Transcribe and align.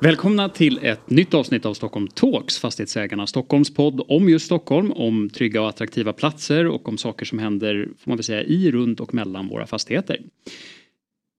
Välkomna 0.00 0.48
till 0.48 0.78
ett 0.82 1.10
nytt 1.10 1.34
avsnitt 1.34 1.66
av 1.66 1.74
Stockholm 1.74 2.08
Talks, 2.08 2.58
Fastighetsägarna 2.58 3.26
Stockholms 3.26 3.74
podd 3.74 4.00
om 4.08 4.28
just 4.28 4.46
Stockholm, 4.46 4.92
om 4.92 5.30
trygga 5.30 5.62
och 5.62 5.68
attraktiva 5.68 6.12
platser 6.12 6.66
och 6.66 6.88
om 6.88 6.98
saker 6.98 7.26
som 7.26 7.38
händer, 7.38 7.88
får 7.98 8.10
man 8.10 8.16
väl 8.16 8.24
säga, 8.24 8.42
i, 8.42 8.70
runt 8.70 9.00
och 9.00 9.14
mellan 9.14 9.48
våra 9.48 9.66
fastigheter. 9.66 10.20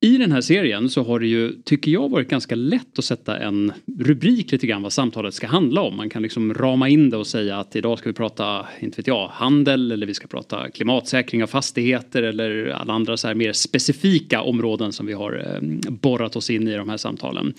I 0.02 0.18
den 0.18 0.32
här 0.32 0.42
serien 0.42 0.90
så 0.90 1.04
har 1.04 1.20
det 1.20 1.28
ju, 1.28 1.52
tycker 1.52 1.92
jag, 1.92 2.10
varit 2.10 2.30
ganska 2.30 2.56
lätt 2.56 3.00
att 3.00 3.06
sätta 3.06 3.38
en 3.38 3.74
rubrik 4.00 4.52
lite 4.52 4.68
grann 4.68 4.82
vad 4.82 4.94
samtalet 4.94 5.34
ska 5.34 5.48
handla 5.48 5.82
om. 5.82 5.98
Man 5.98 6.10
kan 6.10 6.22
liksom 6.22 6.54
rama 6.54 6.90
in 6.90 7.10
det 7.10 7.18
och 7.18 7.28
säga 7.28 7.58
att 7.58 7.76
idag 7.76 8.00
ska 8.00 8.10
vi 8.10 8.14
prata, 8.14 8.66
inte 8.80 8.98
vet 8.98 9.08
jag, 9.08 9.28
handel 9.28 9.92
eller 9.92 10.08
vi 10.08 10.14
ska 10.14 10.28
prata 10.28 10.70
klimatsäkring 10.70 11.44
av 11.44 11.48
fastigheter 11.48 12.24
eller 12.24 12.68
alla 12.68 12.94
andra 12.94 13.18
så 13.18 13.28
här 13.28 13.36
mer 13.36 13.54
specifika 13.54 14.42
områden 14.42 14.92
som 14.92 15.06
vi 15.06 15.14
har 15.14 15.34
eh, 15.34 15.92
borrat 15.92 16.36
oss 16.36 16.50
in 16.50 16.68
i 16.68 16.76
de 16.76 16.90
här 16.90 16.98
samtalen. 16.98 17.54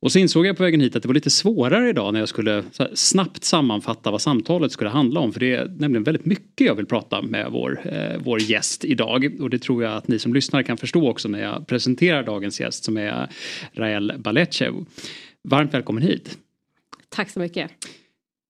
Och 0.00 0.12
så 0.12 0.18
insåg 0.18 0.46
jag 0.46 0.56
på 0.56 0.62
vägen 0.62 0.80
hit 0.80 0.96
att 0.96 1.02
det 1.02 1.08
var 1.08 1.14
lite 1.14 1.30
svårare 1.30 1.88
idag 1.88 2.12
när 2.12 2.20
jag 2.20 2.28
skulle 2.28 2.64
snabbt 2.94 3.44
sammanfatta 3.44 4.10
vad 4.10 4.20
samtalet 4.20 4.72
skulle 4.72 4.90
handla 4.90 5.20
om. 5.20 5.32
För 5.32 5.40
det 5.40 5.54
är 5.54 5.64
nämligen 5.78 6.04
väldigt 6.04 6.24
mycket 6.24 6.66
jag 6.66 6.74
vill 6.74 6.86
prata 6.86 7.22
med 7.22 7.46
vår, 7.50 7.80
eh, 7.84 8.20
vår 8.24 8.40
gäst 8.40 8.84
idag. 8.84 9.36
Och 9.40 9.50
det 9.50 9.58
tror 9.58 9.82
jag 9.82 9.92
att 9.96 10.08
ni 10.08 10.18
som 10.18 10.34
lyssnar 10.34 10.62
kan 10.62 10.76
förstå 10.76 11.10
också 11.10 11.28
när 11.28 11.42
jag 11.42 11.66
presenterar 11.66 12.22
dagens 12.22 12.60
gäst 12.60 12.84
som 12.84 12.96
är 12.96 13.28
Rael 13.72 14.12
Balechev. 14.18 14.74
Varmt 15.48 15.74
välkommen 15.74 16.02
hit. 16.02 16.38
Tack 17.08 17.30
så 17.30 17.40
mycket. 17.40 17.70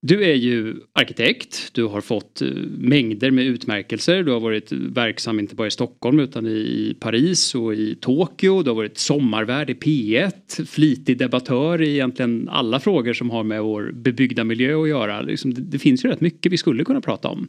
Du 0.01 0.23
är 0.23 0.33
ju 0.33 0.75
arkitekt, 0.93 1.73
du 1.73 1.83
har 1.83 2.01
fått 2.01 2.41
eh, 2.41 2.47
mängder 2.77 3.31
med 3.31 3.45
utmärkelser, 3.45 4.23
du 4.23 4.31
har 4.31 4.39
varit 4.39 4.71
verksam 4.71 5.39
inte 5.39 5.55
bara 5.55 5.67
i 5.67 5.71
Stockholm 5.71 6.19
utan 6.19 6.47
i 6.47 6.97
Paris 6.99 7.55
och 7.55 7.73
i 7.73 7.95
Tokyo, 7.95 8.63
du 8.63 8.69
har 8.69 8.75
varit 8.75 8.97
sommarvärd 8.97 9.69
i 9.69 9.73
P1, 9.73 10.65
flitig 10.65 11.17
debattör 11.17 11.81
i 11.81 11.93
egentligen 11.93 12.49
alla 12.49 12.79
frågor 12.79 13.13
som 13.13 13.29
har 13.29 13.43
med 13.43 13.63
vår 13.63 13.91
bebyggda 13.91 14.43
miljö 14.43 14.81
att 14.81 14.89
göra. 14.89 15.21
Liksom, 15.21 15.53
det, 15.57 15.79
finns 15.79 16.05
ju 16.05 16.09
rätt 16.09 16.21
mycket 16.21 16.51
vi 16.51 16.57
skulle 16.57 16.83
kunna 16.83 17.01
prata 17.01 17.27
om. 17.27 17.47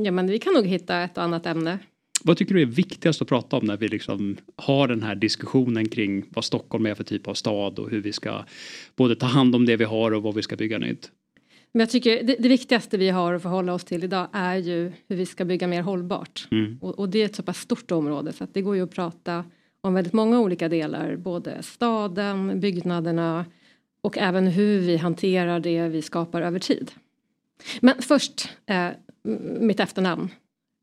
Ja 0.00 0.12
men 0.12 0.26
vi 0.26 0.38
kan 0.38 0.54
nog 0.54 0.66
hitta 0.66 1.02
ett 1.02 1.18
annat 1.18 1.46
ämne. 1.46 1.78
Vad 2.24 2.36
tycker 2.36 2.54
du 2.54 2.62
är 2.62 2.66
viktigast 2.66 3.22
att 3.22 3.28
prata 3.28 3.56
om 3.56 3.64
när 3.66 3.76
vi 3.76 3.88
liksom 3.88 4.36
har 4.56 4.88
den 4.88 5.02
här 5.02 5.14
diskussionen 5.14 5.88
kring 5.88 6.24
vad 6.30 6.44
Stockholm 6.44 6.86
är 6.86 6.94
för 6.94 7.04
typ 7.04 7.28
av 7.28 7.34
stad 7.34 7.78
och 7.78 7.90
hur 7.90 8.00
vi 8.00 8.12
ska 8.12 8.44
både 8.96 9.16
ta 9.16 9.26
hand 9.26 9.54
om 9.54 9.66
det 9.66 9.76
vi 9.76 9.84
har 9.84 10.10
och 10.14 10.22
vad 10.22 10.34
vi 10.34 10.42
ska 10.42 10.56
bygga 10.56 10.78
nytt? 10.78 11.10
Men 11.72 11.80
jag 11.80 11.90
tycker 11.90 12.22
det, 12.22 12.36
det, 12.38 12.48
viktigaste 12.48 12.96
vi 12.96 13.08
har 13.08 13.34
att 13.34 13.42
förhålla 13.42 13.74
oss 13.74 13.84
till 13.84 14.04
idag 14.04 14.28
är 14.32 14.56
ju 14.56 14.92
hur 15.08 15.16
vi 15.16 15.26
ska 15.26 15.44
bygga 15.44 15.66
mer 15.66 15.82
hållbart. 15.82 16.48
Mm. 16.50 16.78
Och, 16.80 16.98
och, 16.98 17.08
det 17.08 17.18
är 17.18 17.24
ett 17.24 17.36
så 17.36 17.42
pass 17.42 17.58
stort 17.58 17.90
område 17.90 18.32
så 18.32 18.44
att 18.44 18.54
det 18.54 18.62
går 18.62 18.76
ju 18.76 18.82
att 18.82 18.90
prata 18.90 19.44
om 19.80 19.94
väldigt 19.94 20.12
många 20.12 20.40
olika 20.40 20.68
delar. 20.68 21.16
Både 21.16 21.62
staden, 21.62 22.60
byggnaderna 22.60 23.44
och 24.00 24.18
även 24.18 24.46
hur 24.46 24.80
vi 24.80 24.96
hanterar 24.96 25.60
det 25.60 25.88
vi 25.88 26.02
skapar 26.02 26.42
över 26.42 26.58
tid. 26.58 26.90
Men 27.80 28.02
först 28.02 28.48
eh, 28.66 28.88
mitt 29.60 29.80
efternamn. 29.80 30.28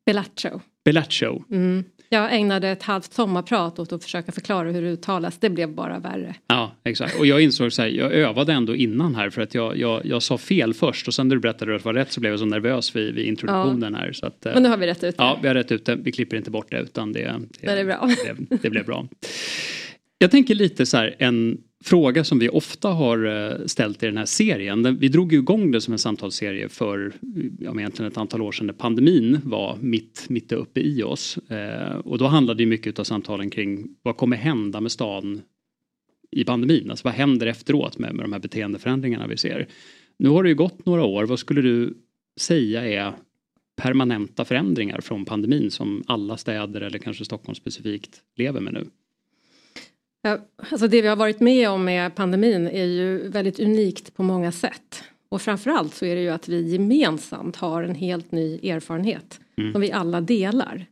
Belaccio. 0.05 0.61
Belaccio. 0.85 1.43
Mm. 1.51 1.83
Jag 2.09 2.35
ägnade 2.35 2.69
ett 2.69 2.83
halvt 2.83 3.13
sommarprat 3.13 3.79
åt 3.79 3.93
att 3.93 4.03
försöka 4.03 4.31
förklara 4.31 4.71
hur 4.71 4.81
det 4.81 4.87
uttalas. 4.87 5.37
Det 5.39 5.49
blev 5.49 5.69
bara 5.69 5.99
värre. 5.99 6.35
Ja, 6.47 6.75
exakt. 6.83 7.19
Och 7.19 7.25
jag 7.25 7.41
insåg 7.41 7.73
så 7.73 7.81
här, 7.81 7.89
jag 7.89 8.13
övade 8.13 8.53
ändå 8.53 8.75
innan 8.75 9.15
här 9.15 9.29
för 9.29 9.41
att 9.41 9.55
jag, 9.55 9.77
jag, 9.77 10.05
jag 10.05 10.23
sa 10.23 10.37
fel 10.37 10.73
först 10.73 11.07
och 11.07 11.13
sen 11.13 11.27
när 11.27 11.35
du 11.35 11.41
berättade 11.41 11.75
att 11.75 11.81
det 11.81 11.85
var 11.85 11.93
rätt 11.93 12.11
så 12.11 12.19
blev 12.19 12.33
jag 12.33 12.39
så 12.39 12.45
nervös 12.45 12.95
vid, 12.95 13.15
vid 13.15 13.25
introduktionen 13.25 13.93
ja. 13.93 13.99
här. 13.99 14.13
Så 14.13 14.25
att, 14.25 14.45
Men 14.53 14.63
nu 14.63 14.69
har 14.69 14.77
vi 14.77 14.87
rätt 14.87 15.03
ut 15.03 15.17
det. 15.17 15.23
Ja, 15.23 15.39
vi 15.41 15.47
har 15.47 15.55
rätt 15.55 15.71
ut 15.71 15.85
det. 15.85 15.95
Vi 15.95 16.11
klipper 16.11 16.37
inte 16.37 16.51
bort 16.51 16.71
det 16.71 16.79
utan 16.79 17.13
det, 17.13 17.19
det, 17.19 17.67
det 17.67 17.71
är 17.71 17.85
bra. 17.85 18.09
Det, 18.25 18.57
det 18.61 18.69
blev 18.69 18.85
bra. 18.85 19.07
Jag 20.17 20.31
tänker 20.31 20.55
lite 20.55 20.85
så 20.85 20.97
här, 20.97 21.15
en 21.19 21.57
fråga 21.85 22.23
som 22.23 22.39
vi 22.39 22.49
ofta 22.49 22.89
har 22.89 23.25
eh, 23.25 23.65
ställt 23.65 24.03
i 24.03 24.05
den 24.05 24.17
här 24.17 24.25
serien. 24.25 24.97
Vi 24.99 25.07
drog 25.07 25.33
ju 25.33 25.39
igång 25.39 25.71
det 25.71 25.81
som 25.81 25.91
en 25.91 25.99
samtalsserie 25.99 26.69
för 26.69 27.13
ja, 27.59 27.79
egentligen 27.79 28.11
ett 28.11 28.17
antal 28.17 28.41
år 28.41 28.51
sedan 28.51 28.67
när 28.67 28.73
pandemin 28.73 29.39
var 29.43 29.77
mitt, 29.81 30.25
mitt 30.29 30.51
uppe 30.51 30.79
i 30.79 31.03
oss. 31.03 31.37
Eh, 31.37 31.95
och 31.95 32.17
då 32.17 32.27
handlade 32.27 32.63
ju 32.63 32.69
mycket 32.69 32.99
av 32.99 33.03
samtalen 33.03 33.49
kring 33.49 33.87
vad 34.01 34.17
kommer 34.17 34.37
hända 34.37 34.81
med 34.81 34.91
stan 34.91 35.41
i 36.31 36.43
pandemin? 36.43 36.89
Alltså 36.89 37.07
vad 37.07 37.13
händer 37.13 37.47
efteråt 37.47 37.97
med, 37.97 38.15
med 38.15 38.25
de 38.25 38.33
här 38.33 38.39
beteendeförändringarna 38.39 39.27
vi 39.27 39.37
ser? 39.37 39.67
Nu 40.19 40.29
har 40.29 40.43
det 40.43 40.49
ju 40.49 40.55
gått 40.55 40.85
några 40.85 41.03
år. 41.03 41.25
Vad 41.25 41.39
skulle 41.39 41.61
du 41.61 41.97
säga 42.39 43.05
är 43.05 43.13
permanenta 43.75 44.45
förändringar 44.45 45.01
från 45.01 45.25
pandemin 45.25 45.71
som 45.71 46.03
alla 46.07 46.37
städer 46.37 46.81
eller 46.81 46.99
kanske 46.99 47.25
Stockholm 47.25 47.55
specifikt 47.55 48.21
lever 48.35 48.61
med 48.61 48.73
nu? 48.73 48.87
Alltså 50.71 50.87
det 50.87 51.01
vi 51.01 51.07
har 51.07 51.15
varit 51.15 51.39
med 51.39 51.69
om 51.69 51.85
med 51.85 52.15
pandemin 52.15 52.67
är 52.67 52.85
ju 52.85 53.29
väldigt 53.29 53.59
unikt 53.59 54.15
på 54.15 54.23
många 54.23 54.51
sätt. 54.51 55.03
Och 55.29 55.41
framförallt 55.41 55.95
så 55.95 56.05
är 56.05 56.15
det 56.15 56.21
ju 56.21 56.29
att 56.29 56.47
vi 56.47 56.61
gemensamt 56.61 57.55
har 57.55 57.83
en 57.83 57.95
helt 57.95 58.31
ny 58.31 58.69
erfarenhet 58.69 59.39
mm. 59.57 59.71
som 59.71 59.81
vi 59.81 59.91
alla 59.91 60.21
delar. 60.21 60.85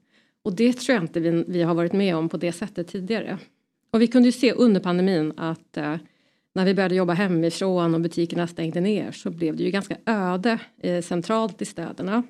Och 0.44 0.54
det 0.54 0.74
tror 0.74 0.96
jag 0.96 1.04
inte 1.04 1.20
vi, 1.20 1.44
vi, 1.48 1.64
har 1.64 1.74
varit 1.74 1.94
med 1.94 2.16
om 2.16 2.30
på 2.30 2.38
det 2.38 2.52
sättet 2.52 2.88
tidigare. 2.88 3.38
Och 3.92 4.02
vi 4.02 4.08
kunde 4.08 4.28
ju 4.28 4.32
se 4.32 4.54
under 4.54 4.82
pandemin 4.82 5.34
att 5.38 5.78
eh, 5.78 5.96
när 6.56 6.66
vi 6.66 6.74
började 6.74 6.96
jobba 6.96 7.14
hemifrån 7.14 7.96
och 7.96 8.02
butikerna 8.02 8.48
stängde 8.48 8.82
ner 8.82 9.12
så 9.12 9.30
blev 9.30 9.56
det 9.56 9.64
ju 9.64 9.72
ganska 9.72 9.98
öde 10.06 10.60
eh, 10.82 11.02
centralt 11.02 11.62
i 11.62 11.66
städerna. 11.66 12.24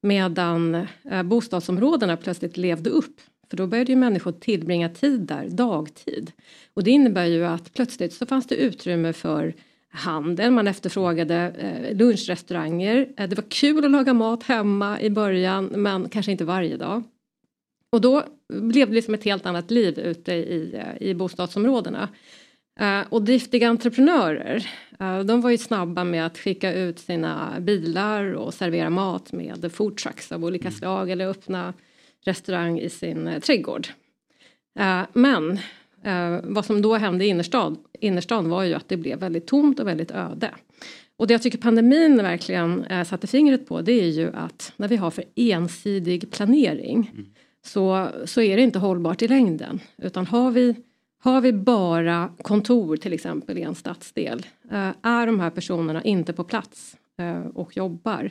Medan 0.00 0.86
eh, 1.10 1.22
bostadsområdena 1.22 2.16
plötsligt 2.16 2.56
levde 2.56 2.90
upp 2.90 3.20
för 3.54 3.58
då 3.58 3.66
började 3.66 3.92
ju 3.92 3.96
människor 3.96 4.32
tillbringa 4.32 4.88
tid 4.88 5.20
där 5.20 5.48
dagtid. 5.48 6.32
Och 6.74 6.84
det 6.84 6.90
innebär 6.90 7.24
ju 7.24 7.44
att 7.44 7.74
plötsligt 7.74 8.12
så 8.12 8.26
fanns 8.26 8.46
det 8.46 8.54
utrymme 8.54 9.12
för 9.12 9.54
handel, 9.88 10.50
man 10.50 10.66
efterfrågade 10.66 11.52
eh, 11.58 11.96
lunchrestauranger. 11.96 13.08
Eh, 13.16 13.28
det 13.28 13.36
var 13.36 13.44
kul 13.48 13.84
att 13.84 13.90
laga 13.90 14.14
mat 14.14 14.42
hemma 14.42 15.00
i 15.00 15.10
början 15.10 15.64
men 15.64 16.08
kanske 16.08 16.32
inte 16.32 16.44
varje 16.44 16.76
dag. 16.76 17.02
Och 17.92 18.00
då 18.00 18.24
blev 18.48 18.88
det 18.88 18.94
liksom 18.94 19.14
ett 19.14 19.24
helt 19.24 19.46
annat 19.46 19.70
liv 19.70 19.98
ute 19.98 20.32
i, 20.32 20.74
eh, 20.74 21.08
i 21.08 21.14
bostadsområdena. 21.14 22.08
Och 23.08 23.22
driftiga 23.22 23.68
entreprenörer, 23.68 24.70
de 25.24 25.40
var 25.40 25.50
ju 25.50 25.58
snabba 25.58 26.04
med 26.04 26.26
att 26.26 26.38
skicka 26.38 26.72
ut 26.72 26.98
sina 26.98 27.60
bilar 27.60 28.32
och 28.32 28.54
servera 28.54 28.90
mat 28.90 29.32
med 29.32 29.72
foodtrucks 29.72 30.32
av 30.32 30.44
olika 30.44 30.68
mm. 30.68 30.78
slag 30.78 31.10
eller 31.10 31.26
öppna 31.26 31.74
restaurang 32.24 32.78
i 32.78 32.88
sin 32.88 33.26
eh, 33.26 33.40
trädgård. 33.40 33.88
Eh, 34.78 35.02
men 35.12 35.58
eh, 36.02 36.40
vad 36.42 36.64
som 36.64 36.82
då 36.82 36.94
hände 36.94 37.24
i 37.24 37.28
innerstan, 37.28 37.76
innerstan 38.00 38.48
var 38.48 38.62
ju 38.62 38.74
att 38.74 38.88
det 38.88 38.96
blev 38.96 39.18
väldigt 39.18 39.46
tomt 39.46 39.80
och 39.80 39.86
väldigt 39.86 40.10
öde. 40.10 40.50
Och 41.16 41.26
det 41.26 41.34
jag 41.34 41.42
tycker 41.42 41.58
pandemin 41.58 42.16
verkligen 42.16 42.84
eh, 42.84 43.04
satte 43.04 43.26
fingret 43.26 43.68
på 43.68 43.80
det 43.80 43.92
är 43.92 44.08
ju 44.08 44.32
att 44.34 44.72
när 44.76 44.88
vi 44.88 44.96
har 44.96 45.10
för 45.10 45.24
ensidig 45.36 46.30
planering 46.30 47.10
mm. 47.14 47.26
så, 47.64 48.08
så 48.24 48.40
är 48.40 48.56
det 48.56 48.62
inte 48.62 48.78
hållbart 48.78 49.22
i 49.22 49.28
längden. 49.28 49.80
Utan 49.96 50.26
har 50.26 50.50
vi, 50.50 50.76
har 51.18 51.40
vi 51.40 51.52
bara 51.52 52.32
kontor 52.42 52.96
till 52.96 53.12
exempel 53.12 53.58
i 53.58 53.62
en 53.62 53.74
stadsdel 53.74 54.46
eh, 54.70 54.90
är 55.02 55.26
de 55.26 55.40
här 55.40 55.50
personerna 55.50 56.02
inte 56.02 56.32
på 56.32 56.44
plats 56.44 56.96
eh, 57.18 57.46
och 57.46 57.76
jobbar 57.76 58.30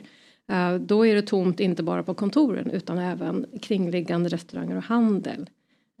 då 0.80 1.06
är 1.06 1.14
det 1.14 1.22
tomt 1.22 1.60
inte 1.60 1.82
bara 1.82 2.02
på 2.02 2.14
kontoren 2.14 2.70
utan 2.70 2.98
även 2.98 3.46
kringliggande 3.62 4.28
restauranger 4.28 4.76
och 4.76 4.82
handel 4.82 5.50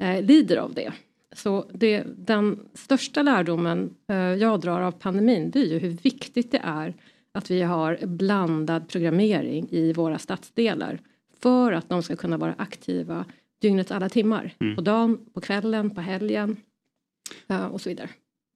eh, 0.00 0.22
lider 0.22 0.56
av 0.56 0.74
det. 0.74 0.92
Så 1.32 1.70
det, 1.72 2.04
den 2.16 2.60
största 2.74 3.22
lärdomen 3.22 3.94
eh, 4.08 4.16
jag 4.16 4.60
drar 4.60 4.80
av 4.80 4.92
pandemin 4.92 5.50
det 5.50 5.58
är 5.58 5.66
ju 5.66 5.78
hur 5.78 5.90
viktigt 5.90 6.52
det 6.52 6.60
är 6.64 6.94
att 7.32 7.50
vi 7.50 7.62
har 7.62 8.06
blandad 8.06 8.88
programmering 8.88 9.68
i 9.70 9.92
våra 9.92 10.18
stadsdelar 10.18 10.98
för 11.42 11.72
att 11.72 11.88
de 11.88 12.02
ska 12.02 12.16
kunna 12.16 12.36
vara 12.36 12.54
aktiva 12.58 13.24
dygnets 13.60 13.90
alla 13.90 14.08
timmar. 14.08 14.54
Mm. 14.60 14.76
På 14.76 14.82
dagen, 14.82 15.18
på 15.34 15.40
kvällen, 15.40 15.90
på 15.90 16.00
helgen 16.00 16.56
och 17.70 17.80
så 17.80 17.88
vidare. 17.88 18.08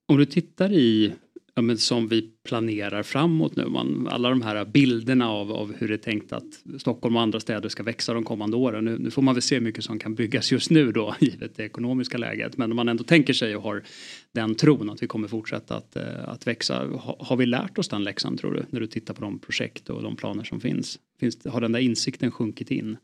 Om 0.07 0.17
du 0.17 0.25
tittar 0.25 0.71
i 0.71 1.13
ja, 1.59 1.63
men 1.63 1.77
som 1.77 2.07
vi 2.07 2.21
planerar 2.43 3.03
framåt 3.03 3.55
nu. 3.55 3.65
Man, 3.65 4.07
alla 4.11 4.29
de 4.29 4.41
här 4.41 4.65
bilderna 4.65 5.29
av, 5.29 5.51
av 5.51 5.75
hur 5.77 5.87
det 5.87 5.93
är 5.93 5.97
tänkt 5.97 6.33
att 6.33 6.63
Stockholm 6.77 7.15
och 7.15 7.21
andra 7.21 7.39
städer 7.39 7.69
ska 7.69 7.83
växa 7.83 8.13
de 8.13 8.23
kommande 8.23 8.57
åren. 8.57 8.85
Nu, 8.85 8.97
nu 8.97 9.11
får 9.11 9.21
man 9.21 9.35
väl 9.35 9.41
se 9.41 9.55
hur 9.55 9.61
mycket 9.61 9.83
som 9.83 9.99
kan 9.99 10.15
byggas 10.15 10.51
just 10.51 10.69
nu 10.69 10.91
då 10.91 11.15
givet 11.19 11.55
det 11.55 11.63
ekonomiska 11.63 12.17
läget. 12.17 12.57
Men 12.57 12.71
om 12.71 12.75
man 12.75 12.89
ändå 12.89 13.03
tänker 13.03 13.33
sig 13.33 13.55
och 13.55 13.63
har 13.63 13.83
den 14.31 14.55
tron 14.55 14.89
att 14.89 15.03
vi 15.03 15.07
kommer 15.07 15.27
fortsätta 15.27 15.75
att, 15.75 15.95
eh, 15.95 16.29
att 16.29 16.47
växa. 16.47 16.85
Ha, 16.85 17.17
har 17.19 17.37
vi 17.37 17.45
lärt 17.45 17.77
oss 17.77 17.87
den 17.87 18.03
läxan 18.03 18.37
tror 18.37 18.53
du? 18.53 18.65
När 18.69 18.79
du 18.79 18.87
tittar 18.87 19.13
på 19.13 19.21
de 19.21 19.39
projekt 19.39 19.89
och 19.89 20.03
de 20.03 20.15
planer 20.15 20.43
som 20.43 20.59
finns. 20.59 20.99
finns 21.19 21.45
har 21.45 21.61
den 21.61 21.71
där 21.71 21.79
insikten 21.79 22.31
sjunkit 22.31 22.71
in? 22.71 22.97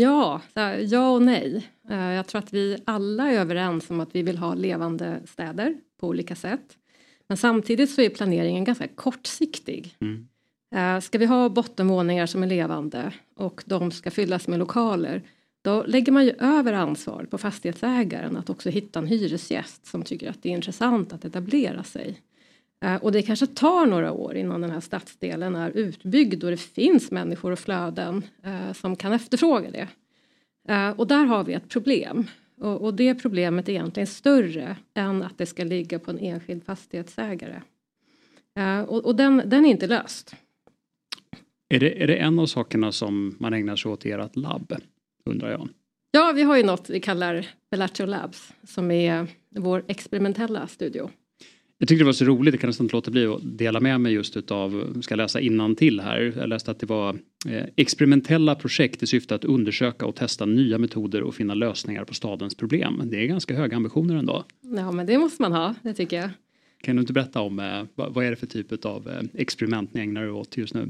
Ja, 0.00 0.40
ja 0.80 1.10
och 1.10 1.22
nej. 1.22 1.68
Eh, 1.90 1.96
jag 1.96 2.26
tror 2.26 2.38
att 2.38 2.52
vi 2.52 2.78
alla 2.84 3.30
är 3.30 3.40
överens 3.40 3.90
om 3.90 4.00
att 4.00 4.14
vi 4.14 4.22
vill 4.22 4.38
ha 4.38 4.54
levande 4.54 5.20
städer 5.26 5.76
på 6.00 6.08
olika 6.08 6.36
sätt. 6.36 6.78
Men 7.28 7.36
samtidigt 7.36 7.90
så 7.90 8.00
är 8.00 8.08
planeringen 8.08 8.64
ganska 8.64 8.88
kortsiktig. 8.88 9.96
Mm. 10.00 10.28
Eh, 10.74 11.00
ska 11.00 11.18
vi 11.18 11.26
ha 11.26 11.48
bottenvåningar 11.48 12.26
som 12.26 12.42
är 12.42 12.46
levande 12.46 13.12
och 13.36 13.62
de 13.66 13.90
ska 13.90 14.10
fyllas 14.10 14.48
med 14.48 14.58
lokaler 14.58 15.22
då 15.64 15.84
lägger 15.86 16.12
man 16.12 16.24
ju 16.24 16.30
över 16.38 16.72
ansvar 16.72 17.26
på 17.30 17.38
fastighetsägaren 17.38 18.36
att 18.36 18.50
också 18.50 18.70
hitta 18.70 18.98
en 18.98 19.06
hyresgäst 19.06 19.86
som 19.86 20.02
tycker 20.02 20.30
att 20.30 20.42
det 20.42 20.48
är 20.48 20.52
intressant 20.52 21.12
att 21.12 21.24
etablera 21.24 21.82
sig. 21.82 22.20
Eh, 22.84 22.96
och 22.96 23.12
det 23.12 23.22
kanske 23.22 23.46
tar 23.46 23.86
några 23.86 24.12
år 24.12 24.36
innan 24.36 24.60
den 24.60 24.70
här 24.70 24.80
stadsdelen 24.80 25.56
är 25.56 25.70
utbyggd 25.70 26.44
och 26.44 26.50
det 26.50 26.56
finns 26.56 27.10
människor 27.10 27.52
och 27.52 27.58
flöden 27.58 28.22
eh, 28.42 28.72
som 28.72 28.96
kan 28.96 29.12
efterfråga 29.12 29.70
det. 29.70 29.88
Och 30.96 31.06
där 31.06 31.24
har 31.24 31.44
vi 31.44 31.52
ett 31.52 31.68
problem. 31.68 32.26
Och, 32.64 32.82
och, 32.82 32.94
det 32.94 33.14
problemet 33.14 33.68
är 33.68 33.72
egentligen 33.72 34.06
större 34.06 34.76
än 34.94 35.22
att 35.22 35.38
det 35.38 35.46
ska 35.46 35.64
ligga 35.64 35.98
på 35.98 36.10
en 36.10 36.18
enskild 36.18 36.64
fastighetsägare. 36.64 37.60
Uh, 38.58 38.80
och, 38.80 39.04
och 39.04 39.16
den, 39.16 39.42
den, 39.46 39.64
är 39.64 39.70
inte 39.70 39.86
löst. 39.86 40.34
Är 41.68 41.80
det, 41.80 42.02
är 42.02 42.06
det 42.06 42.16
en 42.16 42.38
av 42.38 42.46
sakerna 42.46 42.92
som 42.92 43.36
man 43.40 43.54
ägnar 43.54 43.76
sig 43.76 43.90
åt 43.90 44.06
i 44.06 44.10
ert 44.10 44.36
labb? 44.36 44.72
Undrar 45.24 45.50
jag. 45.50 45.68
Ja, 46.10 46.32
vi 46.34 46.42
har 46.42 46.56
ju 46.56 46.62
något 46.62 46.90
vi 46.90 47.00
kallar 47.00 47.46
Bellaccio 47.70 48.06
Labs 48.06 48.52
som 48.62 48.90
är 48.90 49.26
vår 49.50 49.84
experimentella 49.88 50.66
studio. 50.66 51.10
Jag 51.84 51.88
tyckte 51.88 52.02
det 52.02 52.06
var 52.06 52.12
så 52.12 52.24
roligt, 52.24 52.54
jag 52.54 52.60
kan 52.60 52.68
nästan 52.68 52.84
inte 52.84 52.96
låta 52.96 53.10
bli 53.10 53.26
att 53.26 53.58
dela 53.58 53.80
med 53.80 54.00
mig 54.00 54.12
just 54.12 54.36
utav, 54.36 55.00
ska 55.02 55.14
läsa 55.14 55.38
till 55.76 56.00
här. 56.00 56.32
Jag 56.36 56.48
läste 56.48 56.70
att 56.70 56.78
det 56.78 56.86
var 56.86 57.18
eh, 57.48 57.64
experimentella 57.76 58.54
projekt 58.54 59.02
i 59.02 59.06
syfte 59.06 59.34
att 59.34 59.44
undersöka 59.44 60.06
och 60.06 60.14
testa 60.14 60.46
nya 60.46 60.78
metoder 60.78 61.22
och 61.22 61.34
finna 61.34 61.54
lösningar 61.54 62.04
på 62.04 62.14
stadens 62.14 62.54
problem. 62.54 63.02
Det 63.04 63.16
är 63.16 63.26
ganska 63.26 63.54
höga 63.54 63.76
ambitioner 63.76 64.16
ändå. 64.16 64.44
Ja 64.60 64.92
men 64.92 65.06
det 65.06 65.18
måste 65.18 65.42
man 65.42 65.52
ha, 65.52 65.74
det 65.82 65.94
tycker 65.94 66.16
jag. 66.16 66.30
Kan 66.82 66.96
du 66.96 67.00
inte 67.00 67.12
berätta 67.12 67.40
om 67.40 67.58
eh, 67.58 67.82
vad 67.94 68.24
är 68.24 68.30
det 68.30 68.36
för 68.36 68.46
typ 68.46 68.84
av 68.84 69.08
eh, 69.08 69.40
experiment 69.40 69.94
ni 69.94 70.00
ägnar 70.00 70.22
er 70.22 70.30
åt 70.30 70.56
just 70.56 70.74
nu? 70.74 70.80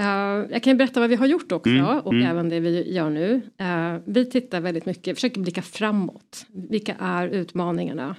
Uh, 0.00 0.50
jag 0.50 0.62
kan 0.62 0.76
berätta 0.76 1.00
vad 1.00 1.10
vi 1.10 1.16
har 1.16 1.26
gjort 1.26 1.52
också 1.52 1.70
mm, 1.70 1.98
och 1.98 2.12
mm. 2.12 2.26
även 2.26 2.48
det 2.48 2.60
vi 2.60 2.92
gör 2.92 3.10
nu. 3.10 3.34
Uh, 3.60 4.02
vi 4.06 4.30
tittar 4.30 4.60
väldigt 4.60 4.86
mycket, 4.86 5.16
försöker 5.16 5.40
blicka 5.40 5.62
framåt. 5.62 6.46
Vilka 6.52 6.94
är 6.98 7.28
utmaningarna? 7.28 8.16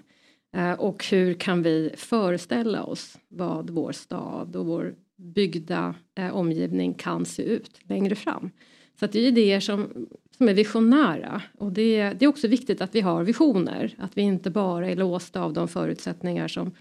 Eh, 0.56 0.72
och 0.72 1.06
hur 1.06 1.34
kan 1.34 1.64
vi 1.64 1.94
föreställa 1.98 2.84
oss 2.84 3.18
vad 3.28 3.70
vår 3.70 3.92
stad 3.92 4.56
och 4.56 4.66
vår 4.66 4.96
byggda 5.18 5.96
eh, 6.16 6.36
omgivning 6.36 6.94
kan 6.94 7.26
se 7.26 7.44
ut 7.44 7.80
längre 7.84 8.16
fram. 8.16 8.52
Så 9.00 9.06
att 9.06 9.12
det 9.12 9.20
är 9.20 9.28
idéer 9.28 9.60
som, 9.60 10.08
som 10.38 10.50
är 10.50 10.54
visionära 10.54 11.42
och 11.58 11.72
det, 11.72 12.14
det 12.14 12.26
är 12.26 12.30
också 12.30 12.48
viktigt 12.48 12.82
att 12.82 12.96
vi 12.96 13.02
har 13.02 13.24
visioner, 13.24 13.96
att 13.98 14.18
vi 14.18 14.22
inte 14.22 14.50
bara 14.50 14.90
är 14.90 14.96
låsta 14.96 15.42
av 15.42 15.54
de 15.54 15.68
förutsättningar 15.68 16.48
som 16.48 16.72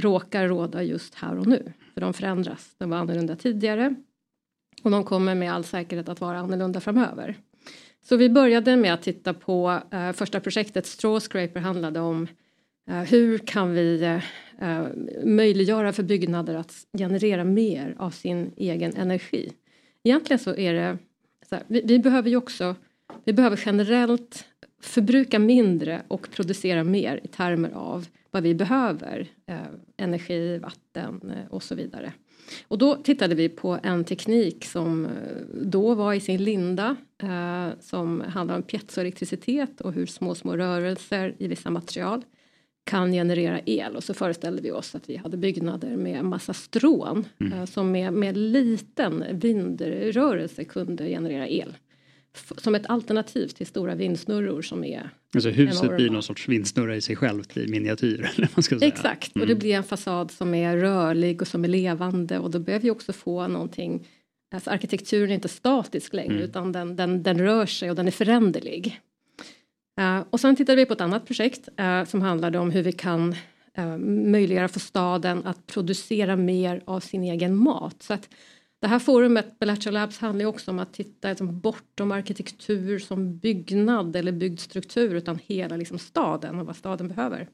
råkar 0.00 0.48
råda 0.48 0.82
just 0.82 1.14
här 1.14 1.38
och 1.38 1.46
nu. 1.46 1.72
För 1.94 2.00
de 2.00 2.14
förändras, 2.14 2.74
de 2.78 2.90
var 2.90 2.96
annorlunda 2.96 3.36
tidigare 3.36 3.94
och 4.82 4.90
de 4.90 5.04
kommer 5.04 5.34
med 5.34 5.52
all 5.52 5.64
säkerhet 5.64 6.08
att 6.08 6.20
vara 6.20 6.38
annorlunda 6.38 6.80
framöver. 6.80 7.36
Så 8.08 8.16
vi 8.16 8.30
började 8.30 8.76
med 8.76 8.94
att 8.94 9.02
titta 9.02 9.34
på 9.34 9.80
eh, 9.90 10.12
första 10.12 10.40
projektet 10.40 10.86
Straw 10.86 11.20
Scraper 11.20 11.60
handlade 11.60 12.00
om 12.00 12.26
Eh, 12.26 12.45
Eh, 12.90 13.02
hur 13.02 13.38
kan 13.38 13.72
vi 13.74 14.02
eh, 14.58 14.86
möjliggöra 15.24 15.92
för 15.92 16.02
byggnader 16.02 16.54
att 16.54 16.86
generera 16.98 17.44
mer 17.44 17.94
av 17.98 18.10
sin 18.10 18.52
egen 18.56 18.96
energi? 18.96 19.52
Egentligen 20.02 20.38
så 20.38 20.54
är 20.54 20.74
det 20.74 20.98
så 21.48 21.54
här, 21.54 21.64
vi, 21.66 21.82
vi, 21.84 21.98
behöver 21.98 22.30
ju 22.30 22.36
också, 22.36 22.74
vi 23.24 23.32
behöver 23.32 23.60
generellt 23.66 24.44
förbruka 24.80 25.38
mindre 25.38 26.02
och 26.08 26.30
producera 26.30 26.84
mer 26.84 27.20
i 27.22 27.28
termer 27.28 27.70
av 27.70 28.06
vad 28.30 28.42
vi 28.42 28.54
behöver, 28.54 29.26
eh, 29.46 29.58
energi, 29.96 30.58
vatten 30.58 31.32
och 31.50 31.62
så 31.62 31.74
vidare. 31.74 32.12
Och 32.68 32.78
då 32.78 32.94
tittade 32.96 33.34
vi 33.34 33.48
på 33.48 33.78
en 33.82 34.04
teknik 34.04 34.64
som 34.64 35.08
då 35.62 35.94
var 35.94 36.14
i 36.14 36.20
sin 36.20 36.44
linda 36.44 36.96
eh, 37.22 37.68
som 37.80 38.20
handlar 38.20 38.56
om 38.56 38.62
piezoelektricitet 38.62 39.80
och 39.80 39.92
hur 39.92 40.06
små, 40.06 40.34
små 40.34 40.56
rörelser 40.56 41.34
i 41.38 41.48
vissa 41.48 41.70
material 41.70 42.24
kan 42.86 43.12
generera 43.12 43.60
el 43.66 43.96
och 43.96 44.04
så 44.04 44.14
föreställde 44.14 44.62
vi 44.62 44.70
oss 44.70 44.94
att 44.94 45.10
vi 45.10 45.16
hade 45.16 45.36
byggnader 45.36 45.96
med 45.96 46.24
massa 46.24 46.54
strån 46.54 47.24
mm. 47.40 47.52
Eh, 47.52 47.64
som 47.64 47.92
med, 47.92 48.12
med 48.12 48.36
liten 48.36 49.24
vindrörelse 49.32 50.64
kunde 50.64 51.08
generera 51.08 51.48
el. 51.48 51.76
som 52.56 52.74
ett 52.74 52.86
alternativ 52.86 53.48
till 53.48 53.66
stora 53.66 53.94
vindsnurror 53.94 54.62
som 54.62 54.84
är 54.84 55.10
Alltså 55.34 55.50
huset 55.50 55.82
enorma. 55.82 55.96
blir 55.96 56.10
någon 56.10 56.22
sorts 56.22 56.48
vindsnurra 56.48 56.96
i 56.96 57.00
sig 57.00 57.16
självt 57.16 57.56
i 57.56 57.68
miniatyr. 57.68 58.30
Eller 58.36 58.48
man 58.56 58.62
ska 58.62 58.78
säga. 58.78 58.88
Exakt, 58.88 59.36
mm. 59.36 59.42
och 59.42 59.46
det 59.46 59.52
mm. 59.52 59.60
blir 59.60 59.74
en 59.74 59.84
fasad 59.84 60.30
som 60.30 60.54
är 60.54 60.76
rörlig 60.76 61.42
och 61.42 61.48
som 61.48 61.64
är 61.64 61.68
levande 61.68 62.38
och 62.38 62.50
då 62.50 62.58
behöver 62.58 62.82
vi 62.82 62.90
också 62.90 63.12
få 63.12 63.48
någonting 63.48 64.06
Alltså 64.54 64.70
arkitekturen 64.70 65.30
är 65.30 65.34
inte 65.34 65.48
statisk 65.48 66.12
längre 66.12 66.34
mm. 66.34 66.44
utan 66.44 66.72
den, 66.72 66.96
den, 66.96 67.22
den 67.22 67.38
rör 67.38 67.66
sig 67.66 67.90
och 67.90 67.96
den 67.96 68.06
är 68.06 68.10
föränderlig. 68.10 69.00
Eh, 69.96 70.20
och 70.30 70.40
sen 70.40 70.56
tittade 70.56 70.76
vi 70.76 70.86
på 70.86 70.92
ett 70.92 71.00
annat 71.00 71.26
projekt 71.26 71.68
eh, 71.76 72.04
som 72.04 72.22
handlade 72.22 72.58
om 72.58 72.70
hur 72.70 72.82
vi 72.82 72.92
kan 72.92 73.34
eh, 73.74 73.96
möjliggöra 73.98 74.68
för 74.68 74.80
staden 74.80 75.46
att 75.46 75.66
producera 75.66 76.36
mer 76.36 76.82
av 76.84 77.00
sin 77.00 77.24
egen 77.24 77.56
mat. 77.56 78.02
Så 78.02 78.14
att 78.14 78.28
det 78.80 78.86
här 78.86 78.98
forumet, 78.98 79.58
Bellagio 79.58 79.90
Labs, 79.90 80.18
handlar 80.18 80.46
också 80.46 80.70
om 80.70 80.78
att 80.78 80.92
titta 80.92 81.28
liksom, 81.28 81.60
bortom 81.60 82.12
arkitektur 82.12 82.98
som 82.98 83.38
byggnad 83.38 84.16
eller 84.16 84.32
byggd 84.32 84.60
struktur 84.60 85.14
utan 85.14 85.38
hela 85.46 85.76
liksom, 85.76 85.98
staden 85.98 86.60
och 86.60 86.66
vad 86.66 86.76
staden 86.76 87.08
behöver. 87.08 87.48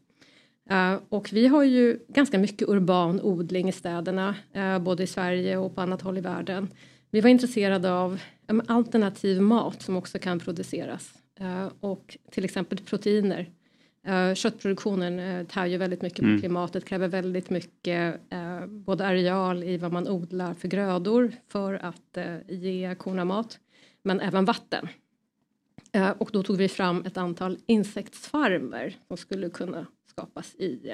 Uh, 0.70 1.00
och 1.08 1.32
vi 1.32 1.46
har 1.46 1.62
ju 1.62 1.98
ganska 2.08 2.38
mycket 2.38 2.68
urban 2.68 3.20
odling 3.20 3.68
i 3.68 3.72
städerna, 3.72 4.34
uh, 4.56 4.78
både 4.78 5.02
i 5.02 5.06
Sverige 5.06 5.56
och 5.56 5.75
på 5.75 5.80
annat 5.80 6.02
håll 6.02 6.18
i 6.18 6.20
världen. 6.20 6.68
Vi 7.11 7.20
var 7.20 7.30
intresserade 7.30 7.92
av 7.92 8.20
um, 8.49 8.62
alternativ 8.68 9.40
mat 9.40 9.82
som 9.82 9.96
också 9.96 10.18
kan 10.18 10.38
produceras. 10.38 11.22
Eh, 11.42 11.68
och 11.80 12.18
till 12.30 12.44
exempel 12.44 12.78
proteiner. 12.78 13.50
Uh, 14.08 14.34
köttproduktionen 14.34 15.18
uh, 15.18 15.46
tär 15.46 15.66
ju 15.66 15.76
väldigt 15.76 16.02
mycket 16.02 16.18
mm. 16.18 16.37
på 16.37 16.40
klimatet, 16.40 16.84
kräver 16.84 17.08
väldigt 17.08 17.50
mycket 17.50 18.20
både 18.68 19.06
areal 19.06 19.64
i 19.64 19.76
vad 19.76 19.92
man 19.92 20.08
odlar 20.08 20.54
för 20.54 20.68
grödor 20.68 21.32
för 21.49 21.75
att 21.75 22.18
ge 22.49 22.94
korna 22.99 23.25
mat, 23.25 23.58
men 24.02 24.20
även 24.20 24.44
vatten. 24.44 24.88
och 26.18 26.30
då 26.32 26.42
tog 26.42 26.56
vi 26.56 26.68
fram 26.68 27.04
ett 27.06 27.16
antal 27.16 27.58
insektsfarmer 27.66 28.96
som 29.08 29.16
skulle 29.16 29.50
kunna 29.50 29.87
skapas 30.06 30.54
i 30.54 30.92